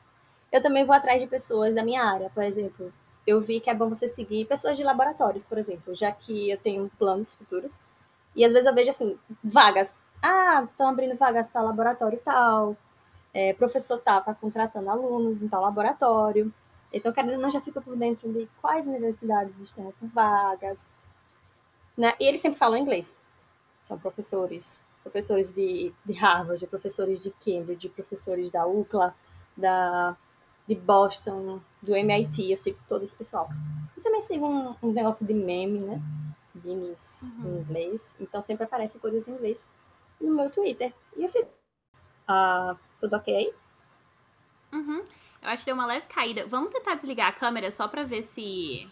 Eu 0.51 0.61
também 0.61 0.85
vou 0.85 0.95
atrás 0.95 1.21
de 1.21 1.27
pessoas 1.27 1.75
da 1.75 1.83
minha 1.83 2.03
área, 2.03 2.29
por 2.29 2.43
exemplo 2.43 2.93
eu 3.25 3.39
vi 3.39 3.59
que 3.59 3.69
é 3.69 3.73
bom 3.73 3.89
você 3.89 4.07
seguir 4.07 4.45
pessoas 4.45 4.77
de 4.77 4.83
laboratórios, 4.83 5.45
por 5.45 5.57
exemplo, 5.57 5.95
já 5.95 6.11
que 6.11 6.49
eu 6.51 6.57
tenho 6.57 6.89
planos 6.99 7.35
futuros. 7.35 7.81
E 8.35 8.43
às 8.43 8.51
vezes 8.51 8.67
eu 8.67 8.75
vejo 8.75 8.89
assim, 8.89 9.17
vagas. 9.43 9.97
Ah, 10.21 10.67
estão 10.69 10.87
abrindo 10.87 11.15
vagas 11.17 11.49
para 11.49 11.61
laboratório 11.61 12.19
tal. 12.23 12.75
É, 13.33 13.53
professor 13.53 13.99
tal 13.99 14.19
está 14.19 14.33
contratando 14.33 14.89
alunos 14.89 15.41
em 15.41 15.47
tal 15.47 15.61
laboratório. 15.61 16.53
Então, 16.91 17.11
querendo 17.11 17.39
não, 17.39 17.49
já 17.49 17.61
fica 17.61 17.81
por 17.81 17.95
dentro 17.95 18.31
de 18.31 18.47
quais 18.61 18.85
universidades 18.85 19.59
estão 19.61 19.93
com 19.99 20.07
vagas. 20.07 20.89
Né? 21.97 22.13
E 22.19 22.25
eles 22.25 22.41
sempre 22.41 22.57
falam 22.57 22.77
inglês. 22.77 23.17
São 23.79 23.99
professores, 23.99 24.83
professores 25.01 25.51
de, 25.51 25.93
de 26.05 26.13
Harvard, 26.13 26.65
professores 26.67 27.21
de 27.21 27.31
Cambridge, 27.31 27.89
professores 27.89 28.49
da 28.49 28.65
UCLA, 28.65 29.15
da 29.55 30.17
de 30.67 30.75
Boston, 30.75 31.61
do 31.81 31.95
MIT, 31.95 32.51
eu 32.51 32.57
sigo 32.57 32.79
todo 32.87 33.03
esse 33.03 33.15
pessoal. 33.15 33.49
E 33.97 34.01
também 34.01 34.21
sigo 34.21 34.47
um, 34.47 34.75
um 34.81 34.93
negócio 34.93 35.25
de 35.25 35.33
meme, 35.33 35.79
né? 35.79 36.01
Memes 36.55 37.35
uhum. 37.37 37.57
em 37.57 37.61
inglês. 37.61 38.15
Então 38.19 38.41
sempre 38.41 38.63
aparecem 38.63 38.99
coisas 38.99 39.27
em 39.27 39.33
inglês 39.33 39.69
no 40.21 40.33
meu 40.33 40.49
Twitter. 40.49 40.93
E 41.17 41.23
eu 41.23 41.29
fico. 41.29 41.49
Ah, 42.27 42.77
tudo 43.01 43.15
ok? 43.15 43.53
Uhum. 44.71 45.03
Eu 45.41 45.49
acho 45.49 45.63
que 45.63 45.65
deu 45.65 45.75
uma 45.75 45.85
leve 45.85 46.07
caída. 46.07 46.47
Vamos 46.47 46.71
tentar 46.71 46.95
desligar 46.95 47.27
a 47.27 47.33
câmera 47.33 47.69
só 47.69 47.87
pra 47.87 48.03
ver 48.03 48.23
se 48.23 48.87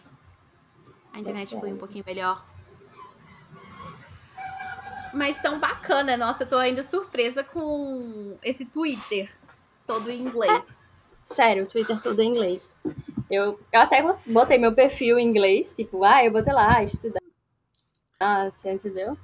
a 1.12 1.18
internet 1.18 1.58
flui 1.58 1.72
um 1.72 1.78
pouquinho 1.78 2.04
melhor. 2.06 2.44
Mas 5.12 5.40
tão 5.40 5.58
bacana, 5.58 6.16
nossa, 6.16 6.44
eu 6.44 6.48
tô 6.48 6.56
ainda 6.56 6.82
surpresa 6.82 7.44
com 7.44 8.36
esse 8.42 8.64
Twitter 8.64 9.30
todo 9.86 10.10
em 10.10 10.20
inglês. 10.20 10.64
É. 10.68 10.82
Sério, 11.24 11.64
o 11.64 11.66
Twitter 11.66 12.00
todo 12.00 12.20
em 12.20 12.30
inglês. 12.30 12.70
Eu, 13.30 13.58
eu 13.72 13.80
até 13.80 14.02
botei 14.26 14.58
meu 14.58 14.74
perfil 14.74 15.18
em 15.18 15.26
inglês, 15.26 15.74
tipo, 15.74 16.04
ah, 16.04 16.24
eu 16.24 16.30
botei 16.30 16.52
lá, 16.52 16.82
estudar. 16.82 17.20
Ah, 18.18 18.50
você 18.50 18.72
entendeu? 18.72 19.16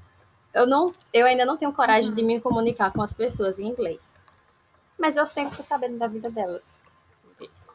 Eu, 0.53 0.67
não, 0.67 0.93
eu 1.13 1.27
ainda 1.27 1.45
não 1.45 1.57
tenho 1.57 1.73
coragem 1.73 2.11
uhum. 2.11 2.17
de 2.17 2.23
me 2.23 2.41
comunicar 2.41 2.93
com 2.93 3.03
as 3.03 3.13
pessoas 3.13 3.59
em 3.59 3.67
inglês. 3.69 4.17
Mas 4.99 5.17
eu 5.17 5.27
sempre 5.27 5.57
tô 5.57 5.63
sabendo 5.63 5.99
da 5.99 6.07
vida 6.07 6.31
delas. 6.31 6.83
Isso, 7.41 7.75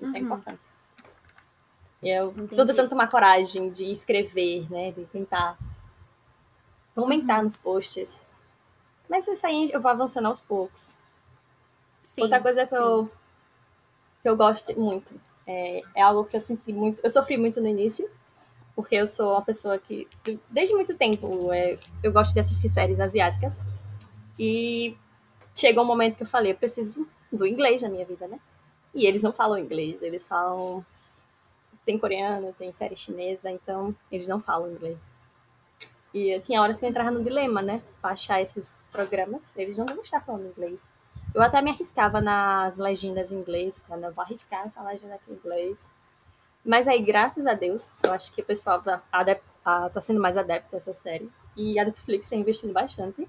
isso 0.00 0.16
é 0.16 0.18
uhum. 0.18 0.24
é 0.24 0.26
importante. 0.26 0.74
Eu 2.02 2.28
Entendi. 2.30 2.56
tô 2.56 2.66
tentando 2.66 2.90
tomar 2.90 3.08
coragem 3.08 3.70
de 3.70 3.90
escrever, 3.90 4.70
né? 4.70 4.92
De 4.92 5.06
tentar 5.06 5.56
comentar 6.94 7.38
uhum. 7.38 7.44
nos 7.44 7.56
posts. 7.56 8.22
Mas 9.08 9.28
isso 9.28 9.46
aí 9.46 9.70
eu 9.72 9.80
vou 9.80 9.90
avançando 9.90 10.26
aos 10.26 10.40
poucos. 10.40 10.96
Sim, 12.02 12.22
Outra 12.22 12.40
coisa 12.40 12.66
que 12.66 12.76
sim. 12.76 12.82
eu 12.82 13.10
que 14.22 14.28
eu 14.28 14.36
gosto 14.36 14.80
muito. 14.80 15.20
É, 15.46 15.82
é 15.94 16.02
algo 16.02 16.24
que 16.24 16.34
eu 16.34 16.40
senti 16.40 16.72
muito. 16.72 17.00
Eu 17.04 17.10
sofri 17.10 17.36
muito 17.36 17.60
no 17.60 17.68
início, 17.68 18.10
porque 18.74 18.96
eu 18.96 19.06
sou 19.06 19.32
uma 19.32 19.42
pessoa 19.42 19.78
que, 19.78 20.08
desde 20.50 20.74
muito 20.74 20.96
tempo, 20.96 21.52
é, 21.52 21.78
eu 22.02 22.10
gosto 22.10 22.32
de 22.32 22.40
assistir 22.40 22.70
séries 22.70 22.98
asiáticas. 22.98 23.62
E 24.38 24.96
chegou 25.54 25.84
um 25.84 25.86
momento 25.86 26.16
que 26.16 26.22
eu 26.22 26.26
falei: 26.26 26.52
eu 26.52 26.56
preciso 26.56 27.06
do 27.30 27.46
inglês 27.46 27.82
na 27.82 27.90
minha 27.90 28.06
vida, 28.06 28.26
né? 28.26 28.40
E 28.94 29.04
eles 29.04 29.22
não 29.22 29.32
falam 29.32 29.58
inglês, 29.58 30.00
eles 30.00 30.26
falam. 30.26 30.84
Tem 31.84 31.98
coreano, 31.98 32.54
tem 32.58 32.72
série 32.72 32.96
chinesa, 32.96 33.50
então 33.50 33.94
eles 34.10 34.26
não 34.26 34.40
falam 34.40 34.70
inglês. 34.70 35.02
E 36.14 36.40
tinha 36.42 36.62
horas 36.62 36.78
que 36.78 36.86
eu 36.86 36.90
entrava 36.90 37.10
no 37.10 37.24
dilema, 37.24 37.60
né? 37.60 37.82
Pra 38.00 38.10
achar 38.10 38.40
esses 38.40 38.80
programas. 38.92 39.56
Eles 39.56 39.76
não 39.76 39.84
vão 39.84 40.00
estar 40.00 40.20
falando 40.20 40.46
inglês. 40.46 40.86
Eu 41.34 41.42
até 41.42 41.60
me 41.60 41.72
arriscava 41.72 42.20
nas 42.20 42.76
legendas 42.76 43.32
em 43.32 43.36
inglês. 43.36 43.80
Falando, 43.88 44.04
eu 44.04 44.12
vou 44.12 44.22
arriscar 44.22 44.64
essa 44.64 44.80
legenda 44.80 45.16
aqui 45.16 45.32
em 45.32 45.34
inglês. 45.34 45.90
Mas 46.64 46.86
aí, 46.86 47.02
graças 47.02 47.44
a 47.46 47.54
Deus, 47.54 47.90
eu 48.04 48.12
acho 48.12 48.32
que 48.32 48.42
o 48.42 48.44
pessoal 48.44 48.80
tá, 48.80 49.02
tá 49.10 50.00
sendo 50.00 50.20
mais 50.20 50.36
adepto 50.36 50.76
a 50.76 50.78
essas 50.78 50.98
séries. 50.98 51.44
E 51.56 51.80
a 51.80 51.84
Netflix 51.84 52.26
está 52.26 52.36
investindo 52.36 52.72
bastante. 52.72 53.28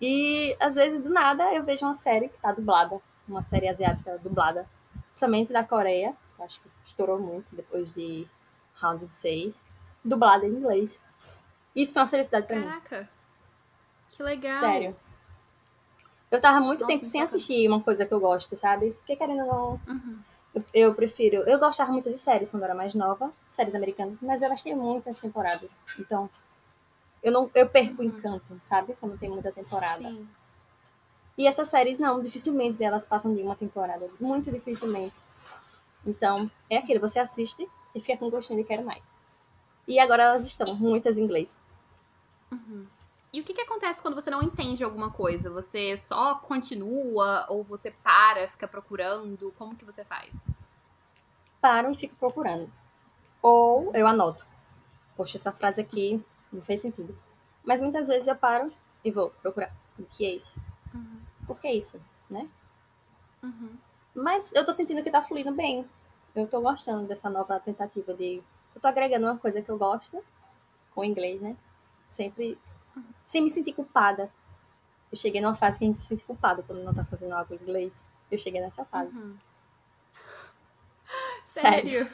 E 0.00 0.56
às 0.58 0.74
vezes, 0.74 1.00
do 1.00 1.08
nada, 1.08 1.54
eu 1.54 1.62
vejo 1.62 1.86
uma 1.86 1.94
série 1.94 2.28
que 2.28 2.38
tá 2.38 2.50
dublada. 2.50 3.00
Uma 3.28 3.42
série 3.42 3.68
asiática 3.68 4.18
dublada. 4.18 4.68
Principalmente 5.10 5.52
da 5.52 5.62
Coreia. 5.62 6.16
Acho 6.40 6.60
que 6.60 6.68
estourou 6.84 7.20
muito 7.20 7.54
depois 7.54 7.92
de 7.92 8.26
Round 8.74 9.06
6. 9.08 9.62
Dublada 10.04 10.44
em 10.44 10.50
inglês. 10.50 11.00
Isso 11.74 11.92
foi 11.92 12.02
uma 12.02 12.08
felicidade 12.08 12.46
pra 12.46 12.60
Caraca. 12.60 12.76
mim. 12.76 12.84
Caraca. 12.88 13.22
Que 14.10 14.22
legal. 14.22 14.60
Sério. 14.60 14.96
Eu 16.30 16.40
tava 16.40 16.60
muito 16.60 16.80
Nossa, 16.80 16.92
tempo 16.92 17.04
sem 17.04 17.20
assistir 17.20 17.68
uma 17.68 17.82
coisa 17.82 18.06
que 18.06 18.12
eu 18.12 18.20
gosto, 18.20 18.56
sabe? 18.56 18.92
Porque 18.92 19.16
querendo 19.16 19.42
ou 19.42 19.46
não. 19.46 19.80
Uhum. 19.86 20.18
Eu, 20.54 20.64
eu, 20.74 20.94
prefiro. 20.94 21.36
Eu 21.48 21.58
gostava 21.58 21.92
muito 21.92 22.10
de 22.10 22.18
séries 22.18 22.50
quando 22.50 22.62
eu 22.62 22.66
era 22.66 22.74
mais 22.74 22.94
nova, 22.94 23.32
séries 23.48 23.74
americanas, 23.74 24.18
mas 24.20 24.42
elas 24.42 24.62
têm 24.62 24.74
muitas 24.74 25.20
temporadas. 25.20 25.82
Então, 25.98 26.28
eu 27.22 27.32
não 27.32 27.50
eu 27.54 27.68
perco 27.68 28.02
o 28.02 28.04
uhum. 28.04 28.10
encanto, 28.10 28.58
sabe? 28.60 28.96
Quando 28.98 29.18
tem 29.18 29.28
muita 29.28 29.52
temporada. 29.52 30.08
Sim. 30.08 30.28
E 31.36 31.46
essas 31.46 31.68
séries 31.68 31.98
não, 31.98 32.20
dificilmente 32.20 32.82
elas 32.84 33.04
passam 33.04 33.34
de 33.34 33.42
uma 33.42 33.56
temporada. 33.56 34.08
Muito 34.20 34.50
dificilmente. 34.50 35.16
Então, 36.06 36.50
é 36.68 36.78
aquilo, 36.78 37.00
você 37.00 37.18
assiste 37.18 37.68
e 37.94 38.00
fica 38.00 38.18
com 38.18 38.30
gostinho 38.30 38.58
de 38.58 38.64
quero 38.64 38.84
mais. 38.84 39.14
E 39.86 39.98
agora 39.98 40.24
elas 40.24 40.46
estão, 40.46 40.74
muitas 40.74 41.18
em 41.18 41.24
inglês. 41.24 41.56
Uhum. 42.52 42.86
E 43.32 43.40
o 43.40 43.44
que, 43.44 43.54
que 43.54 43.62
acontece 43.62 44.02
quando 44.02 44.14
você 44.14 44.30
não 44.30 44.42
entende 44.42 44.84
alguma 44.84 45.10
coisa? 45.10 45.48
Você 45.50 45.96
só 45.96 46.34
continua 46.34 47.46
ou 47.48 47.64
você 47.64 47.90
para, 47.90 48.46
fica 48.48 48.68
procurando? 48.68 49.52
Como 49.56 49.74
que 49.74 49.86
você 49.86 50.04
faz? 50.04 50.30
Paro 51.60 51.90
e 51.90 51.96
fico 51.96 52.14
procurando. 52.16 52.70
Ou 53.40 53.90
eu 53.94 54.06
anoto. 54.06 54.46
Poxa, 55.16 55.38
essa 55.38 55.50
frase 55.50 55.80
aqui 55.80 56.22
não 56.52 56.60
fez 56.60 56.82
sentido. 56.82 57.16
Mas 57.64 57.80
muitas 57.80 58.06
vezes 58.06 58.28
eu 58.28 58.36
paro 58.36 58.70
e 59.02 59.10
vou 59.10 59.30
procurar. 59.30 59.74
O 59.98 60.04
que 60.04 60.26
é 60.26 60.34
isso? 60.34 60.60
Uhum. 60.94 61.20
Por 61.46 61.58
que 61.58 61.70
isso, 61.70 62.02
né? 62.28 62.46
Uhum. 63.42 63.76
Mas 64.14 64.52
eu 64.52 64.64
tô 64.64 64.72
sentindo 64.74 65.02
que 65.02 65.10
tá 65.10 65.22
fluindo 65.22 65.52
bem. 65.52 65.88
Eu 66.34 66.46
tô 66.46 66.60
gostando 66.60 67.06
dessa 67.06 67.30
nova 67.30 67.58
tentativa 67.58 68.12
de 68.12 68.42
eu 68.74 68.80
tô 68.80 68.88
agregando 68.88 69.26
uma 69.26 69.38
coisa 69.38 69.62
que 69.62 69.70
eu 69.70 69.78
gosto 69.78 70.22
com 70.94 71.04
inglês, 71.04 71.40
né? 71.40 71.56
Sempre 72.12 72.58
sem 73.24 73.40
me 73.40 73.48
sentir 73.48 73.72
culpada. 73.72 74.30
Eu 75.10 75.16
cheguei 75.16 75.40
numa 75.40 75.54
fase 75.54 75.78
que 75.78 75.84
a 75.84 75.86
gente 75.86 75.96
se 75.96 76.04
sente 76.04 76.22
culpado 76.24 76.62
quando 76.62 76.84
não 76.84 76.92
tá 76.92 77.06
fazendo 77.06 77.32
algo 77.32 77.54
em 77.54 77.56
inglês. 77.56 78.04
Eu 78.30 78.36
cheguei 78.36 78.60
nessa 78.60 78.84
fase. 78.84 79.16
Uhum. 79.16 79.34
Sério? 81.46 82.06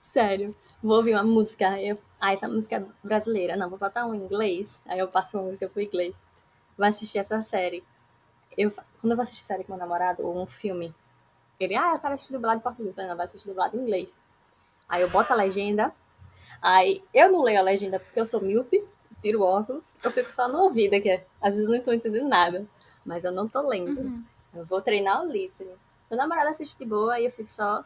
Sério. 0.00 0.56
Vou 0.82 0.96
ouvir 0.96 1.12
uma 1.12 1.22
música. 1.22 1.78
Eu... 1.78 1.98
Ah, 2.18 2.32
essa 2.32 2.48
música 2.48 2.76
é 2.76 2.86
brasileira. 3.06 3.54
Não, 3.54 3.68
vou 3.68 3.78
botar 3.78 4.06
um 4.06 4.14
em 4.14 4.18
inglês. 4.18 4.82
Aí 4.86 4.98
eu 4.98 5.08
passo 5.08 5.36
uma 5.36 5.44
música 5.44 5.68
pro 5.68 5.82
inglês. 5.82 6.16
Vou 6.78 6.86
assistir 6.86 7.18
essa 7.18 7.42
série. 7.42 7.84
Eu, 8.56 8.70
quando 8.70 9.10
eu 9.10 9.16
vou 9.16 9.22
assistir 9.22 9.44
série 9.44 9.62
com 9.62 9.72
meu 9.72 9.78
namorado, 9.78 10.26
ou 10.26 10.42
um 10.42 10.46
filme, 10.46 10.94
ele, 11.60 11.76
ah, 11.76 11.92
eu 11.92 11.98
quero 11.98 12.14
assistir 12.14 12.32
dublado 12.32 12.60
em 12.60 12.62
português. 12.62 12.88
Eu 12.88 12.94
falei, 12.94 13.10
não, 13.10 13.16
vai 13.16 13.26
assistir 13.26 13.46
dublado 13.46 13.76
em 13.76 13.82
inglês. 13.82 14.18
Aí 14.88 15.02
eu 15.02 15.10
boto 15.10 15.34
a 15.34 15.36
legenda. 15.36 15.94
Aí 16.60 17.02
eu 17.12 17.30
não 17.30 17.42
leio 17.42 17.58
a 17.58 17.62
legenda 17.62 17.98
porque 17.98 18.18
eu 18.18 18.26
sou 18.26 18.40
míope, 18.40 18.82
tiro 19.22 19.42
óculos, 19.42 19.94
eu 20.02 20.10
fico 20.10 20.32
só 20.32 20.48
no 20.48 20.58
ouvido 20.60 20.94
aqui. 20.94 21.10
Às 21.40 21.50
vezes 21.50 21.64
eu 21.64 21.70
não 21.70 21.76
estou 21.76 21.94
entendendo 21.94 22.28
nada, 22.28 22.66
mas 23.04 23.24
eu 23.24 23.32
não 23.32 23.48
tô 23.48 23.60
lendo. 23.66 24.00
Uhum. 24.00 24.24
Eu 24.54 24.64
vou 24.64 24.80
treinar 24.80 25.22
o 25.22 25.30
listening. 25.30 25.74
Meu 26.10 26.18
namorado 26.18 26.48
assiste 26.48 26.78
de 26.78 26.84
boa 26.84 27.18
e 27.20 27.26
eu 27.26 27.30
fico 27.30 27.48
só. 27.48 27.84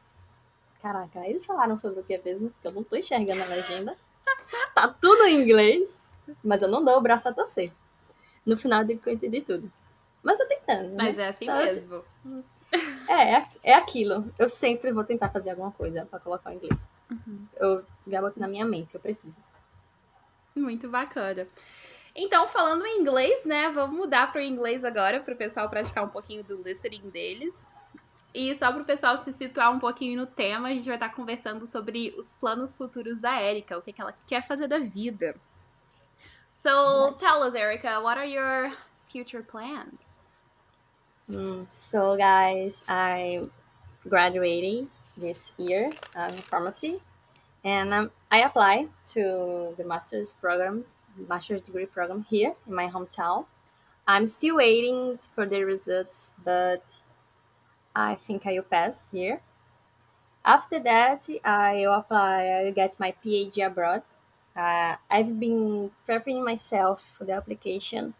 Caraca, 0.82 1.26
eles 1.26 1.44
falaram 1.44 1.76
sobre 1.76 2.00
o 2.00 2.04
que 2.04 2.18
mesmo? 2.24 2.50
Porque 2.50 2.68
eu 2.68 2.72
não 2.72 2.82
tô 2.82 2.96
enxergando 2.96 3.42
a 3.42 3.46
legenda. 3.46 3.96
tá 4.74 4.88
tudo 4.88 5.24
em 5.24 5.42
inglês, 5.42 6.16
mas 6.42 6.62
eu 6.62 6.68
não 6.68 6.84
dou 6.84 6.96
o 6.96 7.00
braço 7.00 7.28
a 7.28 7.32
torcer. 7.32 7.72
No 8.44 8.56
final 8.56 8.82
eu 8.82 8.86
digo 8.86 9.00
que 9.00 9.08
eu 9.08 9.14
entendi 9.14 9.40
tudo. 9.40 9.70
Mas 10.22 10.38
eu 10.38 10.48
tentando. 10.48 10.96
Mas 10.96 11.16
né? 11.16 11.24
é 11.24 11.28
assim 11.28 11.46
Só 11.46 11.56
mesmo. 11.56 12.02
É, 13.08 13.34
é, 13.38 13.42
é 13.62 13.74
aquilo. 13.74 14.32
Eu 14.38 14.48
sempre 14.48 14.92
vou 14.92 15.04
tentar 15.04 15.30
fazer 15.30 15.50
alguma 15.50 15.70
coisa 15.72 16.06
para 16.06 16.20
colocar 16.20 16.50
o 16.50 16.52
inglês. 16.52 16.88
Uhum. 17.10 17.46
Eu 17.56 17.84
já 18.06 18.20
botei 18.20 18.40
na 18.40 18.48
minha 18.48 18.64
mente, 18.64 18.94
eu 18.94 19.00
preciso. 19.00 19.38
Muito 20.54 20.88
bacana. 20.88 21.46
Então, 22.14 22.46
falando 22.48 22.84
em 22.84 23.00
inglês, 23.00 23.44
né? 23.44 23.70
Vamos 23.70 23.96
mudar 23.96 24.30
para 24.32 24.40
o 24.40 24.44
inglês 24.44 24.84
agora, 24.84 25.20
para 25.20 25.32
o 25.32 25.36
pessoal 25.36 25.68
praticar 25.68 26.04
um 26.04 26.08
pouquinho 26.08 26.42
do 26.42 26.62
listening 26.62 27.08
deles. 27.08 27.70
E 28.32 28.54
só 28.54 28.70
para 28.72 28.82
o 28.82 28.84
pessoal 28.84 29.18
se 29.18 29.32
situar 29.32 29.72
um 29.72 29.78
pouquinho 29.78 30.20
no 30.20 30.26
tema, 30.26 30.68
a 30.68 30.74
gente 30.74 30.86
vai 30.86 30.94
estar 30.94 31.08
conversando 31.10 31.66
sobre 31.66 32.14
os 32.16 32.36
planos 32.36 32.76
futuros 32.76 33.18
da 33.18 33.42
Erika, 33.42 33.76
o 33.76 33.82
que, 33.82 33.92
que 33.92 34.00
ela 34.00 34.14
quer 34.26 34.46
fazer 34.46 34.68
da 34.68 34.78
vida. 34.78 35.34
So, 36.50 37.12
tell 37.18 37.42
us, 37.42 37.54
Erika, 37.54 38.00
what 38.00 38.18
are 38.18 38.28
your 38.28 38.76
future 39.10 39.42
plans? 39.42 40.20
Mm, 41.28 41.66
so, 41.70 42.16
guys, 42.16 42.82
I'm 42.88 43.50
graduating 44.08 44.88
this 45.16 45.52
year 45.58 45.90
um, 46.16 46.32
pharmacy, 46.32 47.00
and 47.64 47.92
um, 47.92 48.10
I 48.30 48.42
apply 48.42 48.86
to 49.12 49.74
the 49.76 49.84
master's 49.84 50.32
programs, 50.34 50.96
master's 51.28 51.62
degree 51.62 51.86
program 51.86 52.24
here 52.28 52.54
in 52.66 52.74
my 52.74 52.88
hometown. 52.88 53.46
I'm 54.06 54.26
still 54.26 54.56
waiting 54.56 55.18
for 55.34 55.46
the 55.46 55.62
results, 55.64 56.32
but 56.44 56.82
I 57.94 58.14
think 58.14 58.46
I 58.46 58.54
will 58.54 58.62
pass 58.62 59.06
here. 59.12 59.40
After 60.44 60.78
that, 60.80 61.28
I 61.44 61.86
will 61.86 61.94
apply. 61.94 62.46
I 62.46 62.64
will 62.64 62.72
get 62.72 62.98
my 62.98 63.14
PhD 63.24 63.66
abroad. 63.66 64.02
Uh, 64.56 64.96
I've 65.10 65.38
been 65.38 65.90
preparing 66.06 66.44
myself 66.44 67.16
for 67.16 67.24
the 67.24 67.34
application. 67.34 68.14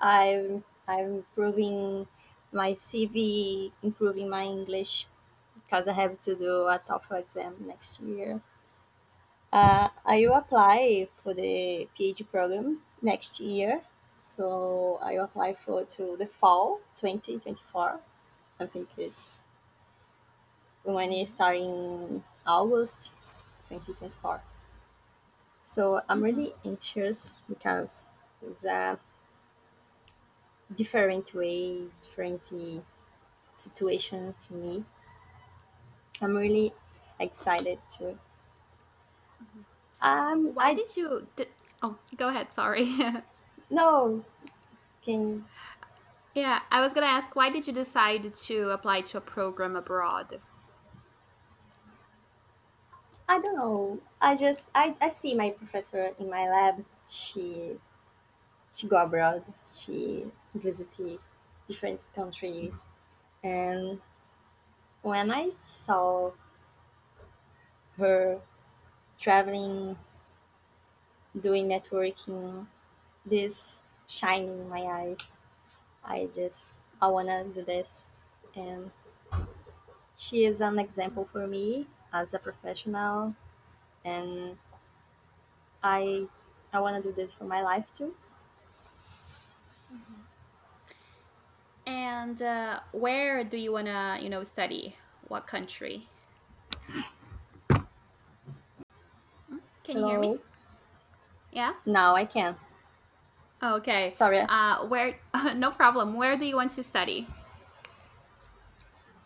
I'm 0.00 0.64
I'm 0.86 1.06
improving 1.24 2.06
my 2.52 2.72
CV, 2.72 3.72
improving 3.82 4.28
my 4.30 4.44
English 4.44 5.06
because 5.54 5.88
I 5.88 5.92
have 5.92 6.18
to 6.20 6.34
do 6.36 6.66
a 6.68 6.78
TOEFL 6.78 7.20
exam 7.20 7.56
next 7.66 8.00
year. 8.00 8.42
Uh, 9.52 9.88
I 10.06 10.20
will 10.20 10.34
apply 10.36 11.08
for 11.22 11.34
the 11.34 11.88
PhD 11.96 12.26
program 12.30 12.82
next 13.02 13.40
year. 13.40 13.82
So 14.22 14.98
I 15.02 15.12
will 15.14 15.24
apply 15.24 15.54
for 15.54 15.84
to 15.84 16.16
the 16.16 16.26
fall 16.26 16.80
2024. 16.94 18.00
I 18.60 18.66
think 18.66 18.88
it's 18.96 19.38
when 20.82 21.12
it's 21.12 21.34
starting 21.34 22.24
August 22.46 23.12
2024. 23.68 24.42
So 25.62 26.00
I'm 26.08 26.22
really 26.22 26.54
anxious 26.64 27.42
because 27.48 28.10
it's 28.42 28.64
a 28.64 28.98
different 30.74 31.34
way, 31.34 31.82
different 32.00 32.52
situation 33.54 34.34
for 34.40 34.54
me. 34.54 34.84
I'm 36.20 36.36
really 36.36 36.72
excited 37.20 37.78
to. 37.98 38.18
Um, 40.00 40.54
Why 40.54 40.70
I, 40.70 40.74
did 40.74 40.96
you? 40.96 41.26
Did, 41.36 41.48
oh, 41.82 41.96
go 42.16 42.28
ahead. 42.28 42.52
Sorry. 42.52 42.88
no, 43.70 44.24
can. 45.04 45.44
Yeah, 46.34 46.60
I 46.70 46.80
was 46.80 46.92
gonna 46.92 47.06
ask. 47.06 47.34
Why 47.34 47.50
did 47.50 47.66
you 47.66 47.72
decide 47.72 48.34
to 48.34 48.70
apply 48.70 49.00
to 49.02 49.18
a 49.18 49.20
program 49.20 49.76
abroad? 49.76 50.40
I 53.28 53.40
don't 53.40 53.56
know. 53.56 54.00
I 54.20 54.36
just 54.36 54.70
I, 54.74 54.94
I 55.00 55.08
see 55.08 55.34
my 55.34 55.50
professor 55.50 56.12
in 56.18 56.30
my 56.30 56.48
lab. 56.48 56.84
She 57.08 57.76
she 58.72 58.86
go 58.88 59.02
abroad. 59.02 59.44
She 59.74 60.30
visited 60.54 61.20
different 61.66 62.06
countries, 62.14 62.86
and 63.42 64.00
when 65.02 65.30
I 65.30 65.50
saw 65.50 66.32
her 67.96 68.40
traveling, 69.18 69.98
doing 71.38 71.68
networking, 71.68 72.66
this 73.26 73.82
shining 74.08 74.60
in 74.60 74.68
my 74.68 74.82
eyes, 74.82 75.32
I 76.04 76.26
just 76.26 76.70
I 77.02 77.08
wanna 77.08 77.44
do 77.46 77.62
this, 77.62 78.06
and 78.56 78.92
she 80.16 80.44
is 80.44 80.60
an 80.60 80.78
example 80.78 81.24
for 81.24 81.46
me 81.46 81.86
as 82.12 82.34
a 82.34 82.38
professional, 82.38 83.34
and 84.04 84.58
I 85.82 86.28
I 86.72 86.78
wanna 86.80 87.02
do 87.02 87.10
this 87.12 87.34
for 87.34 87.42
my 87.44 87.62
life 87.62 87.92
too. 87.92 88.14
And 91.88 92.42
uh, 92.42 92.80
where 92.92 93.42
do 93.44 93.56
you 93.56 93.72
wanna, 93.72 94.18
you 94.20 94.28
know, 94.28 94.44
study? 94.44 94.94
What 95.28 95.46
country? 95.46 96.06
Hmm? 99.48 99.56
Can 99.84 99.96
Hello? 99.96 100.06
you 100.06 100.10
hear 100.10 100.20
me? 100.20 100.38
Yeah. 101.50 101.72
Now 101.86 102.14
I 102.14 102.26
can. 102.26 102.56
Okay. 103.62 104.12
Sorry. 104.14 104.40
Uh, 104.40 104.84
where? 104.84 105.16
no 105.56 105.70
problem. 105.70 106.14
Where 106.18 106.36
do 106.36 106.44
you 106.44 106.56
want 106.56 106.72
to 106.72 106.82
study? 106.82 107.26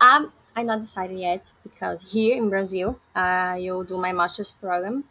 Um, 0.00 0.32
I'm 0.54 0.66
not 0.66 0.80
decided 0.80 1.18
yet 1.18 1.50
because 1.64 2.12
here 2.12 2.36
in 2.36 2.48
Brazil, 2.48 2.96
I 3.12 3.58
will 3.58 3.82
do 3.82 3.96
my 3.96 4.12
master's 4.12 4.52
program 4.52 5.02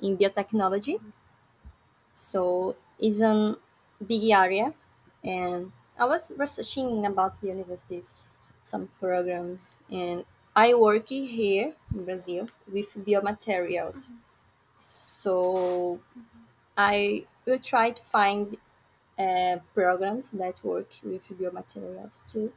in 0.00 0.18
biotechnology. 0.18 1.00
So 2.12 2.76
it's 2.98 3.20
a 3.22 3.56
big 4.06 4.30
area, 4.30 4.74
and 5.24 5.72
I 5.98 6.04
was 6.06 6.30
researching 6.36 7.04
about 7.06 7.40
the 7.40 7.48
universities, 7.48 8.14
some 8.62 8.88
programs, 9.00 9.80
and 9.90 10.24
I 10.56 10.74
work 10.74 11.08
here 11.08 11.74
in 11.94 12.04
Brazil 12.04 12.48
with 12.70 12.94
biomaterials. 12.94 14.12
So 14.76 16.00
I 16.76 17.26
will 17.46 17.58
try 17.60 17.90
to 17.92 18.02
find 18.04 18.56
uh, 19.18 19.58
programs 19.74 20.32
that 20.32 20.62
work 20.64 20.90
with 21.04 21.28
biomaterials 21.28 22.24
too. 22.30 22.52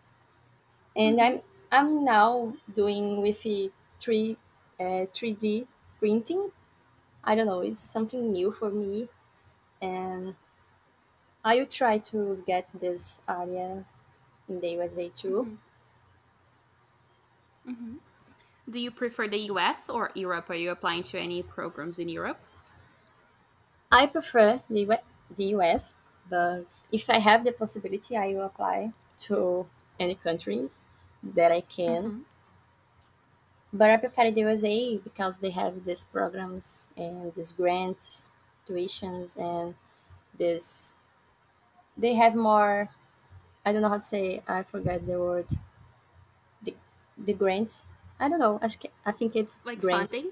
And 0.96 1.20
I'm 1.22 1.42
I'm 1.72 2.04
now 2.04 2.56
doing 2.74 3.22
with 3.22 3.46
three 4.00 4.38
uh, 4.80 5.06
3D 5.14 5.68
printing. 6.00 6.52
I 7.24 7.36
don't 7.36 7.48
know, 7.48 7.62
it's 7.62 7.80
something 7.80 8.32
new 8.32 8.52
for 8.52 8.72
me, 8.72 9.10
and 9.82 10.36
I 11.46 11.58
will 11.58 11.68
try 11.68 12.00
to 12.00 12.44
get 12.48 12.70
this 12.74 13.22
area 13.30 13.86
in 14.50 14.60
the 14.62 14.70
USA 14.72 15.10
too. 15.10 15.60
hmm 17.66 17.98
Do 18.70 18.80
you 18.80 18.92
prefer 18.92 19.28
the 19.28 19.40
US 19.52 19.90
or 19.90 20.12
Europe? 20.16 20.50
Are 20.52 20.56
you 20.56 20.72
applying 20.72 21.04
to 21.04 21.20
any 21.20 21.44
programs 21.44 22.00
in 22.00 22.10
Europe? 22.10 22.42
I 23.92 24.08
prefer 24.08 24.62
the, 24.70 24.82
U- 24.82 24.98
the 25.36 25.46
US, 25.56 25.94
but 26.30 26.66
if 26.92 27.10
I 27.10 27.20
have 27.20 27.44
the 27.44 27.52
possibility, 27.52 28.18
I 28.18 28.28
will 28.34 28.44
apply 28.46 28.94
to 29.30 29.70
any 30.00 30.16
countries 30.16 30.82
that 31.24 31.52
I 31.52 31.62
can. 31.62 32.12
Mhm. 32.12 32.26
But 33.74 33.90
I 33.90 33.98
prefer 33.98 34.32
the 34.32 34.42
USA 34.42 34.98
because 34.98 35.40
they 35.40 35.50
have 35.52 35.84
these 35.86 36.04
programs 36.06 36.90
and 36.98 37.34
these 37.36 37.52
grants, 37.54 38.34
tuitions, 38.68 39.38
and 39.40 39.76
this. 40.38 40.96
They 41.98 42.16
have 42.16 42.36
more. 42.36 42.90
I 43.66 43.74
don't 43.74 43.82
know 43.84 43.90
how 43.90 43.98
to 44.00 44.04
say. 44.04 44.44
I 44.48 44.64
forgot 44.64 45.06
the 45.08 45.20
word. 45.20 45.48
The 46.64 46.76
the 47.18 47.34
grants. 47.34 47.86
I 48.20 48.28
don't 48.30 48.40
know. 48.40 48.60
I, 48.62 48.70
I 49.06 49.12
think 49.12 49.36
it's 49.36 49.60
Like 49.64 49.80
grants. 49.80 49.90
funding? 49.90 50.32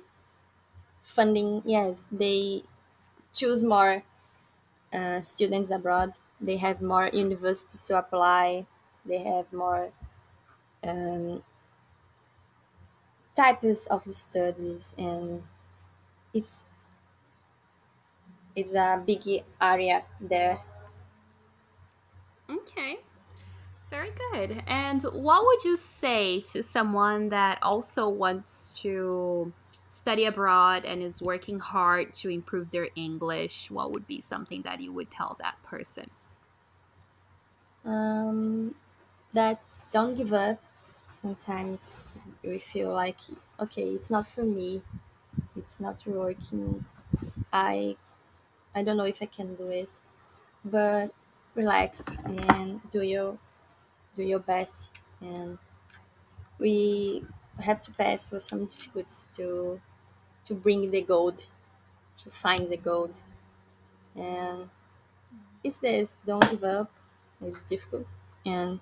Funding. 1.02 1.62
Yes, 1.66 2.08
they 2.12 2.64
choose 3.34 3.64
more 3.64 4.04
uh, 4.94 5.22
students 5.22 5.72
abroad. 5.72 6.14
They 6.42 6.58
have 6.58 6.82
more 6.82 7.08
universities 7.10 7.88
to 7.88 8.00
apply. 8.00 8.68
They 9.06 9.24
have 9.24 9.52
more 9.54 9.94
um, 10.84 11.44
types 13.36 13.88
of 13.88 14.04
studies, 14.14 14.94
and 14.98 15.44
it's 16.34 16.64
it's 18.56 18.74
a 18.76 19.02
big 19.06 19.22
area 19.62 20.04
there. 20.20 20.60
Okay. 22.50 22.98
Very 23.90 24.12
good. 24.34 24.64
And 24.68 25.04
what 25.04 25.46
would 25.46 25.64
you 25.66 25.78
say 25.78 26.42
to 26.54 26.64
someone 26.64 27.30
that 27.30 27.60
also 27.64 28.10
wants 28.10 28.80
to 28.82 29.54
study 29.90 30.26
abroad 30.26 30.86
and 30.86 31.04
is 31.04 31.22
working 31.22 31.60
hard 31.60 32.14
to 32.16 32.30
improve 32.30 32.72
their 32.72 32.90
English? 32.96 33.72
What 33.72 33.92
would 33.94 34.08
be 34.08 34.22
something 34.22 34.64
that 34.64 34.82
you 34.82 34.94
would 34.94 35.12
tell 35.12 35.38
that 35.42 35.58
person? 35.64 36.12
Um, 37.86 38.76
that 39.34 39.62
don't 39.92 40.16
give 40.16 40.34
up. 40.34 40.64
Sometimes 41.08 41.98
we 42.44 42.60
feel 42.60 42.94
like 42.94 43.20
okay, 43.60 43.90
it's 43.96 44.12
not 44.12 44.28
for 44.28 44.44
me. 44.44 44.84
It's 45.56 45.80
not 45.80 46.06
working. 46.08 46.86
I 47.54 47.98
I 48.76 48.84
don't 48.84 48.98
know 48.98 49.06
if 49.06 49.22
I 49.22 49.28
can 49.28 49.56
do 49.56 49.70
it, 49.70 49.90
but 50.66 51.14
relax 51.56 52.18
and 52.26 52.82
do 52.92 53.02
your 53.02 53.38
do 54.16 54.24
your 54.24 54.40
best. 54.40 54.92
And 55.22 55.60
we 56.58 57.24
have 57.60 57.82
to 57.84 57.92
pass 57.92 58.28
for 58.28 58.40
some 58.40 58.66
difficulties 58.66 59.28
to 59.36 59.82
to 60.46 60.56
bring 60.56 60.92
the 60.92 61.02
gold, 61.02 61.48
to 62.24 62.32
find 62.32 62.70
the 62.72 62.78
gold. 62.78 63.22
And 64.16 64.70
it's 65.64 65.80
this. 65.80 66.18
Don't 66.26 66.50
give 66.52 66.64
up. 66.64 66.92
It's 67.42 67.62
difficult, 67.64 68.08
and 68.46 68.82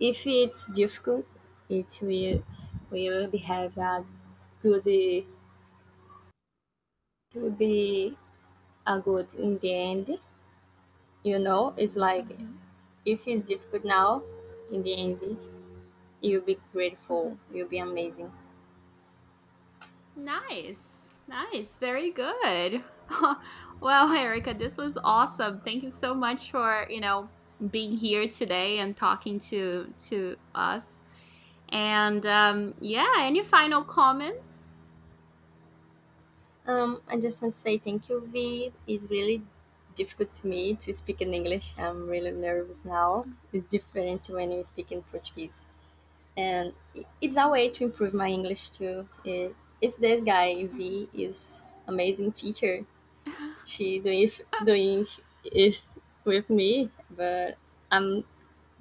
if 0.00 0.26
it's 0.26 0.66
difficult, 0.66 1.26
it 1.68 1.98
will 2.02 2.42
will 2.90 3.26
be 3.28 3.38
have 3.38 3.76
a 3.78 4.04
good. 4.62 4.86
It 4.86 5.26
will 7.34 7.50
be 7.50 8.18
a 8.86 9.00
good 9.00 9.34
in 9.34 9.58
the 9.58 9.74
end. 9.74 10.20
You 11.22 11.38
know, 11.38 11.74
it's 11.76 11.96
like 11.96 12.26
if 13.04 13.26
it's 13.26 13.48
difficult 13.48 13.84
now, 13.84 14.22
in 14.70 14.82
the 14.82 14.94
end, 14.94 15.38
you'll 16.20 16.42
be 16.42 16.58
grateful. 16.72 17.36
You'll 17.52 17.68
be 17.68 17.78
amazing. 17.78 18.30
Nice. 20.16 21.14
Nice. 21.28 21.78
Very 21.78 22.10
good. 22.10 22.82
well, 23.80 24.12
Erica, 24.12 24.54
this 24.54 24.76
was 24.76 24.98
awesome. 25.02 25.60
Thank 25.64 25.82
you 25.82 25.90
so 25.90 26.14
much 26.14 26.50
for, 26.50 26.86
you 26.88 27.00
know, 27.00 27.28
being 27.70 27.96
here 27.96 28.28
today 28.28 28.78
and 28.78 28.96
talking 28.96 29.38
to 29.38 29.92
to 30.08 30.36
us. 30.54 31.02
And 31.70 32.24
um, 32.26 32.74
yeah, 32.80 33.14
any 33.18 33.42
final 33.42 33.82
comments? 33.82 34.70
Um, 36.66 37.00
I 37.08 37.18
just 37.18 37.42
want 37.42 37.54
to 37.54 37.60
say 37.60 37.78
thank 37.78 38.08
you, 38.08 38.28
V. 38.32 38.72
It's 38.86 39.08
really 39.10 39.42
difficult 39.98 40.32
to 40.34 40.46
me 40.46 40.62
to 40.84 40.92
speak 40.92 41.20
in 41.20 41.34
English. 41.34 41.74
I'm 41.78 42.08
really 42.08 42.30
nervous 42.30 42.84
now. 42.84 43.26
It's 43.52 43.68
different 43.76 44.26
when 44.36 44.50
you 44.52 44.62
speak 44.62 44.92
in 44.92 45.02
Portuguese. 45.02 45.66
And 46.36 46.72
it's 47.20 47.36
a 47.36 47.48
way 47.48 47.68
to 47.70 47.84
improve 47.84 48.14
my 48.14 48.28
English 48.28 48.70
too. 48.70 49.08
It, 49.24 49.54
it's 49.80 49.96
this 49.96 50.22
guy, 50.22 50.66
V, 50.66 51.08
is 51.12 51.38
amazing 51.86 52.32
teacher. 52.32 52.84
She 53.64 53.98
doing 53.98 54.30
doing 54.64 55.06
is 55.44 55.86
with 56.24 56.48
me, 56.48 56.90
but 57.10 57.56
I'm 57.90 58.24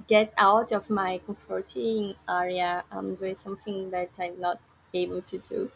get 0.07 0.33
out 0.37 0.71
of 0.71 0.89
my 0.89 1.19
comforting 1.25 2.15
area. 2.29 2.83
I'm 2.91 3.15
doing 3.15 3.35
something 3.35 3.91
that 3.91 4.11
I'm 4.19 4.39
not 4.39 4.59
able 4.93 5.21
to 5.23 5.37
do 5.39 5.71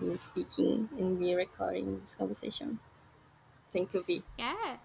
in 0.00 0.18
speaking 0.18 0.88
and 0.98 1.18
be 1.18 1.34
recording 1.34 2.00
this 2.00 2.14
conversation. 2.14 2.78
Thank 3.76 3.92
you, 3.92 4.02
V. 4.06 4.22
Yeah. 4.38 4.76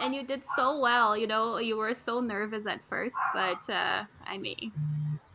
And 0.00 0.14
you 0.14 0.22
did 0.22 0.44
so 0.44 0.78
well. 0.78 1.16
You 1.16 1.26
know, 1.26 1.58
you 1.58 1.76
were 1.76 1.94
so 1.94 2.20
nervous 2.20 2.66
at 2.66 2.84
first, 2.84 3.16
but 3.34 3.68
uh, 3.68 4.04
I 4.24 4.38
mean, 4.38 4.70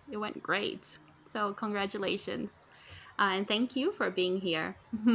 it 0.10 0.15
went 0.15 0.41
great. 0.41 0.97
So, 1.26 1.54
congratulations. 1.54 2.67
Uh, 3.19 3.36
and 3.36 3.47
thank 3.47 3.76
you 3.76 3.91
for 3.91 4.10
being 4.10 4.39
here. 4.39 4.76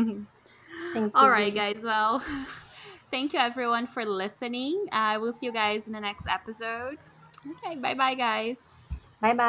Thank 0.92 1.16
you, 1.16 1.28
right, 1.28 1.54
guys. 1.54 1.82
Well, 1.82 2.22
thank 3.11 3.32
you 3.32 3.38
everyone 3.38 3.87
for 3.87 4.04
listening. 4.04 4.87
I 4.92 5.16
will 5.16 5.32
see 5.32 5.46
you 5.46 5.52
guys 5.52 5.87
in 5.87 5.94
the 5.94 6.00
next 6.00 6.26
episode. 6.28 6.98
Okay, 7.50 7.76
bye 7.76 7.94
bye, 7.94 8.14
guys. 8.14 8.88
Bye 9.20 9.32
bye. 9.32 9.44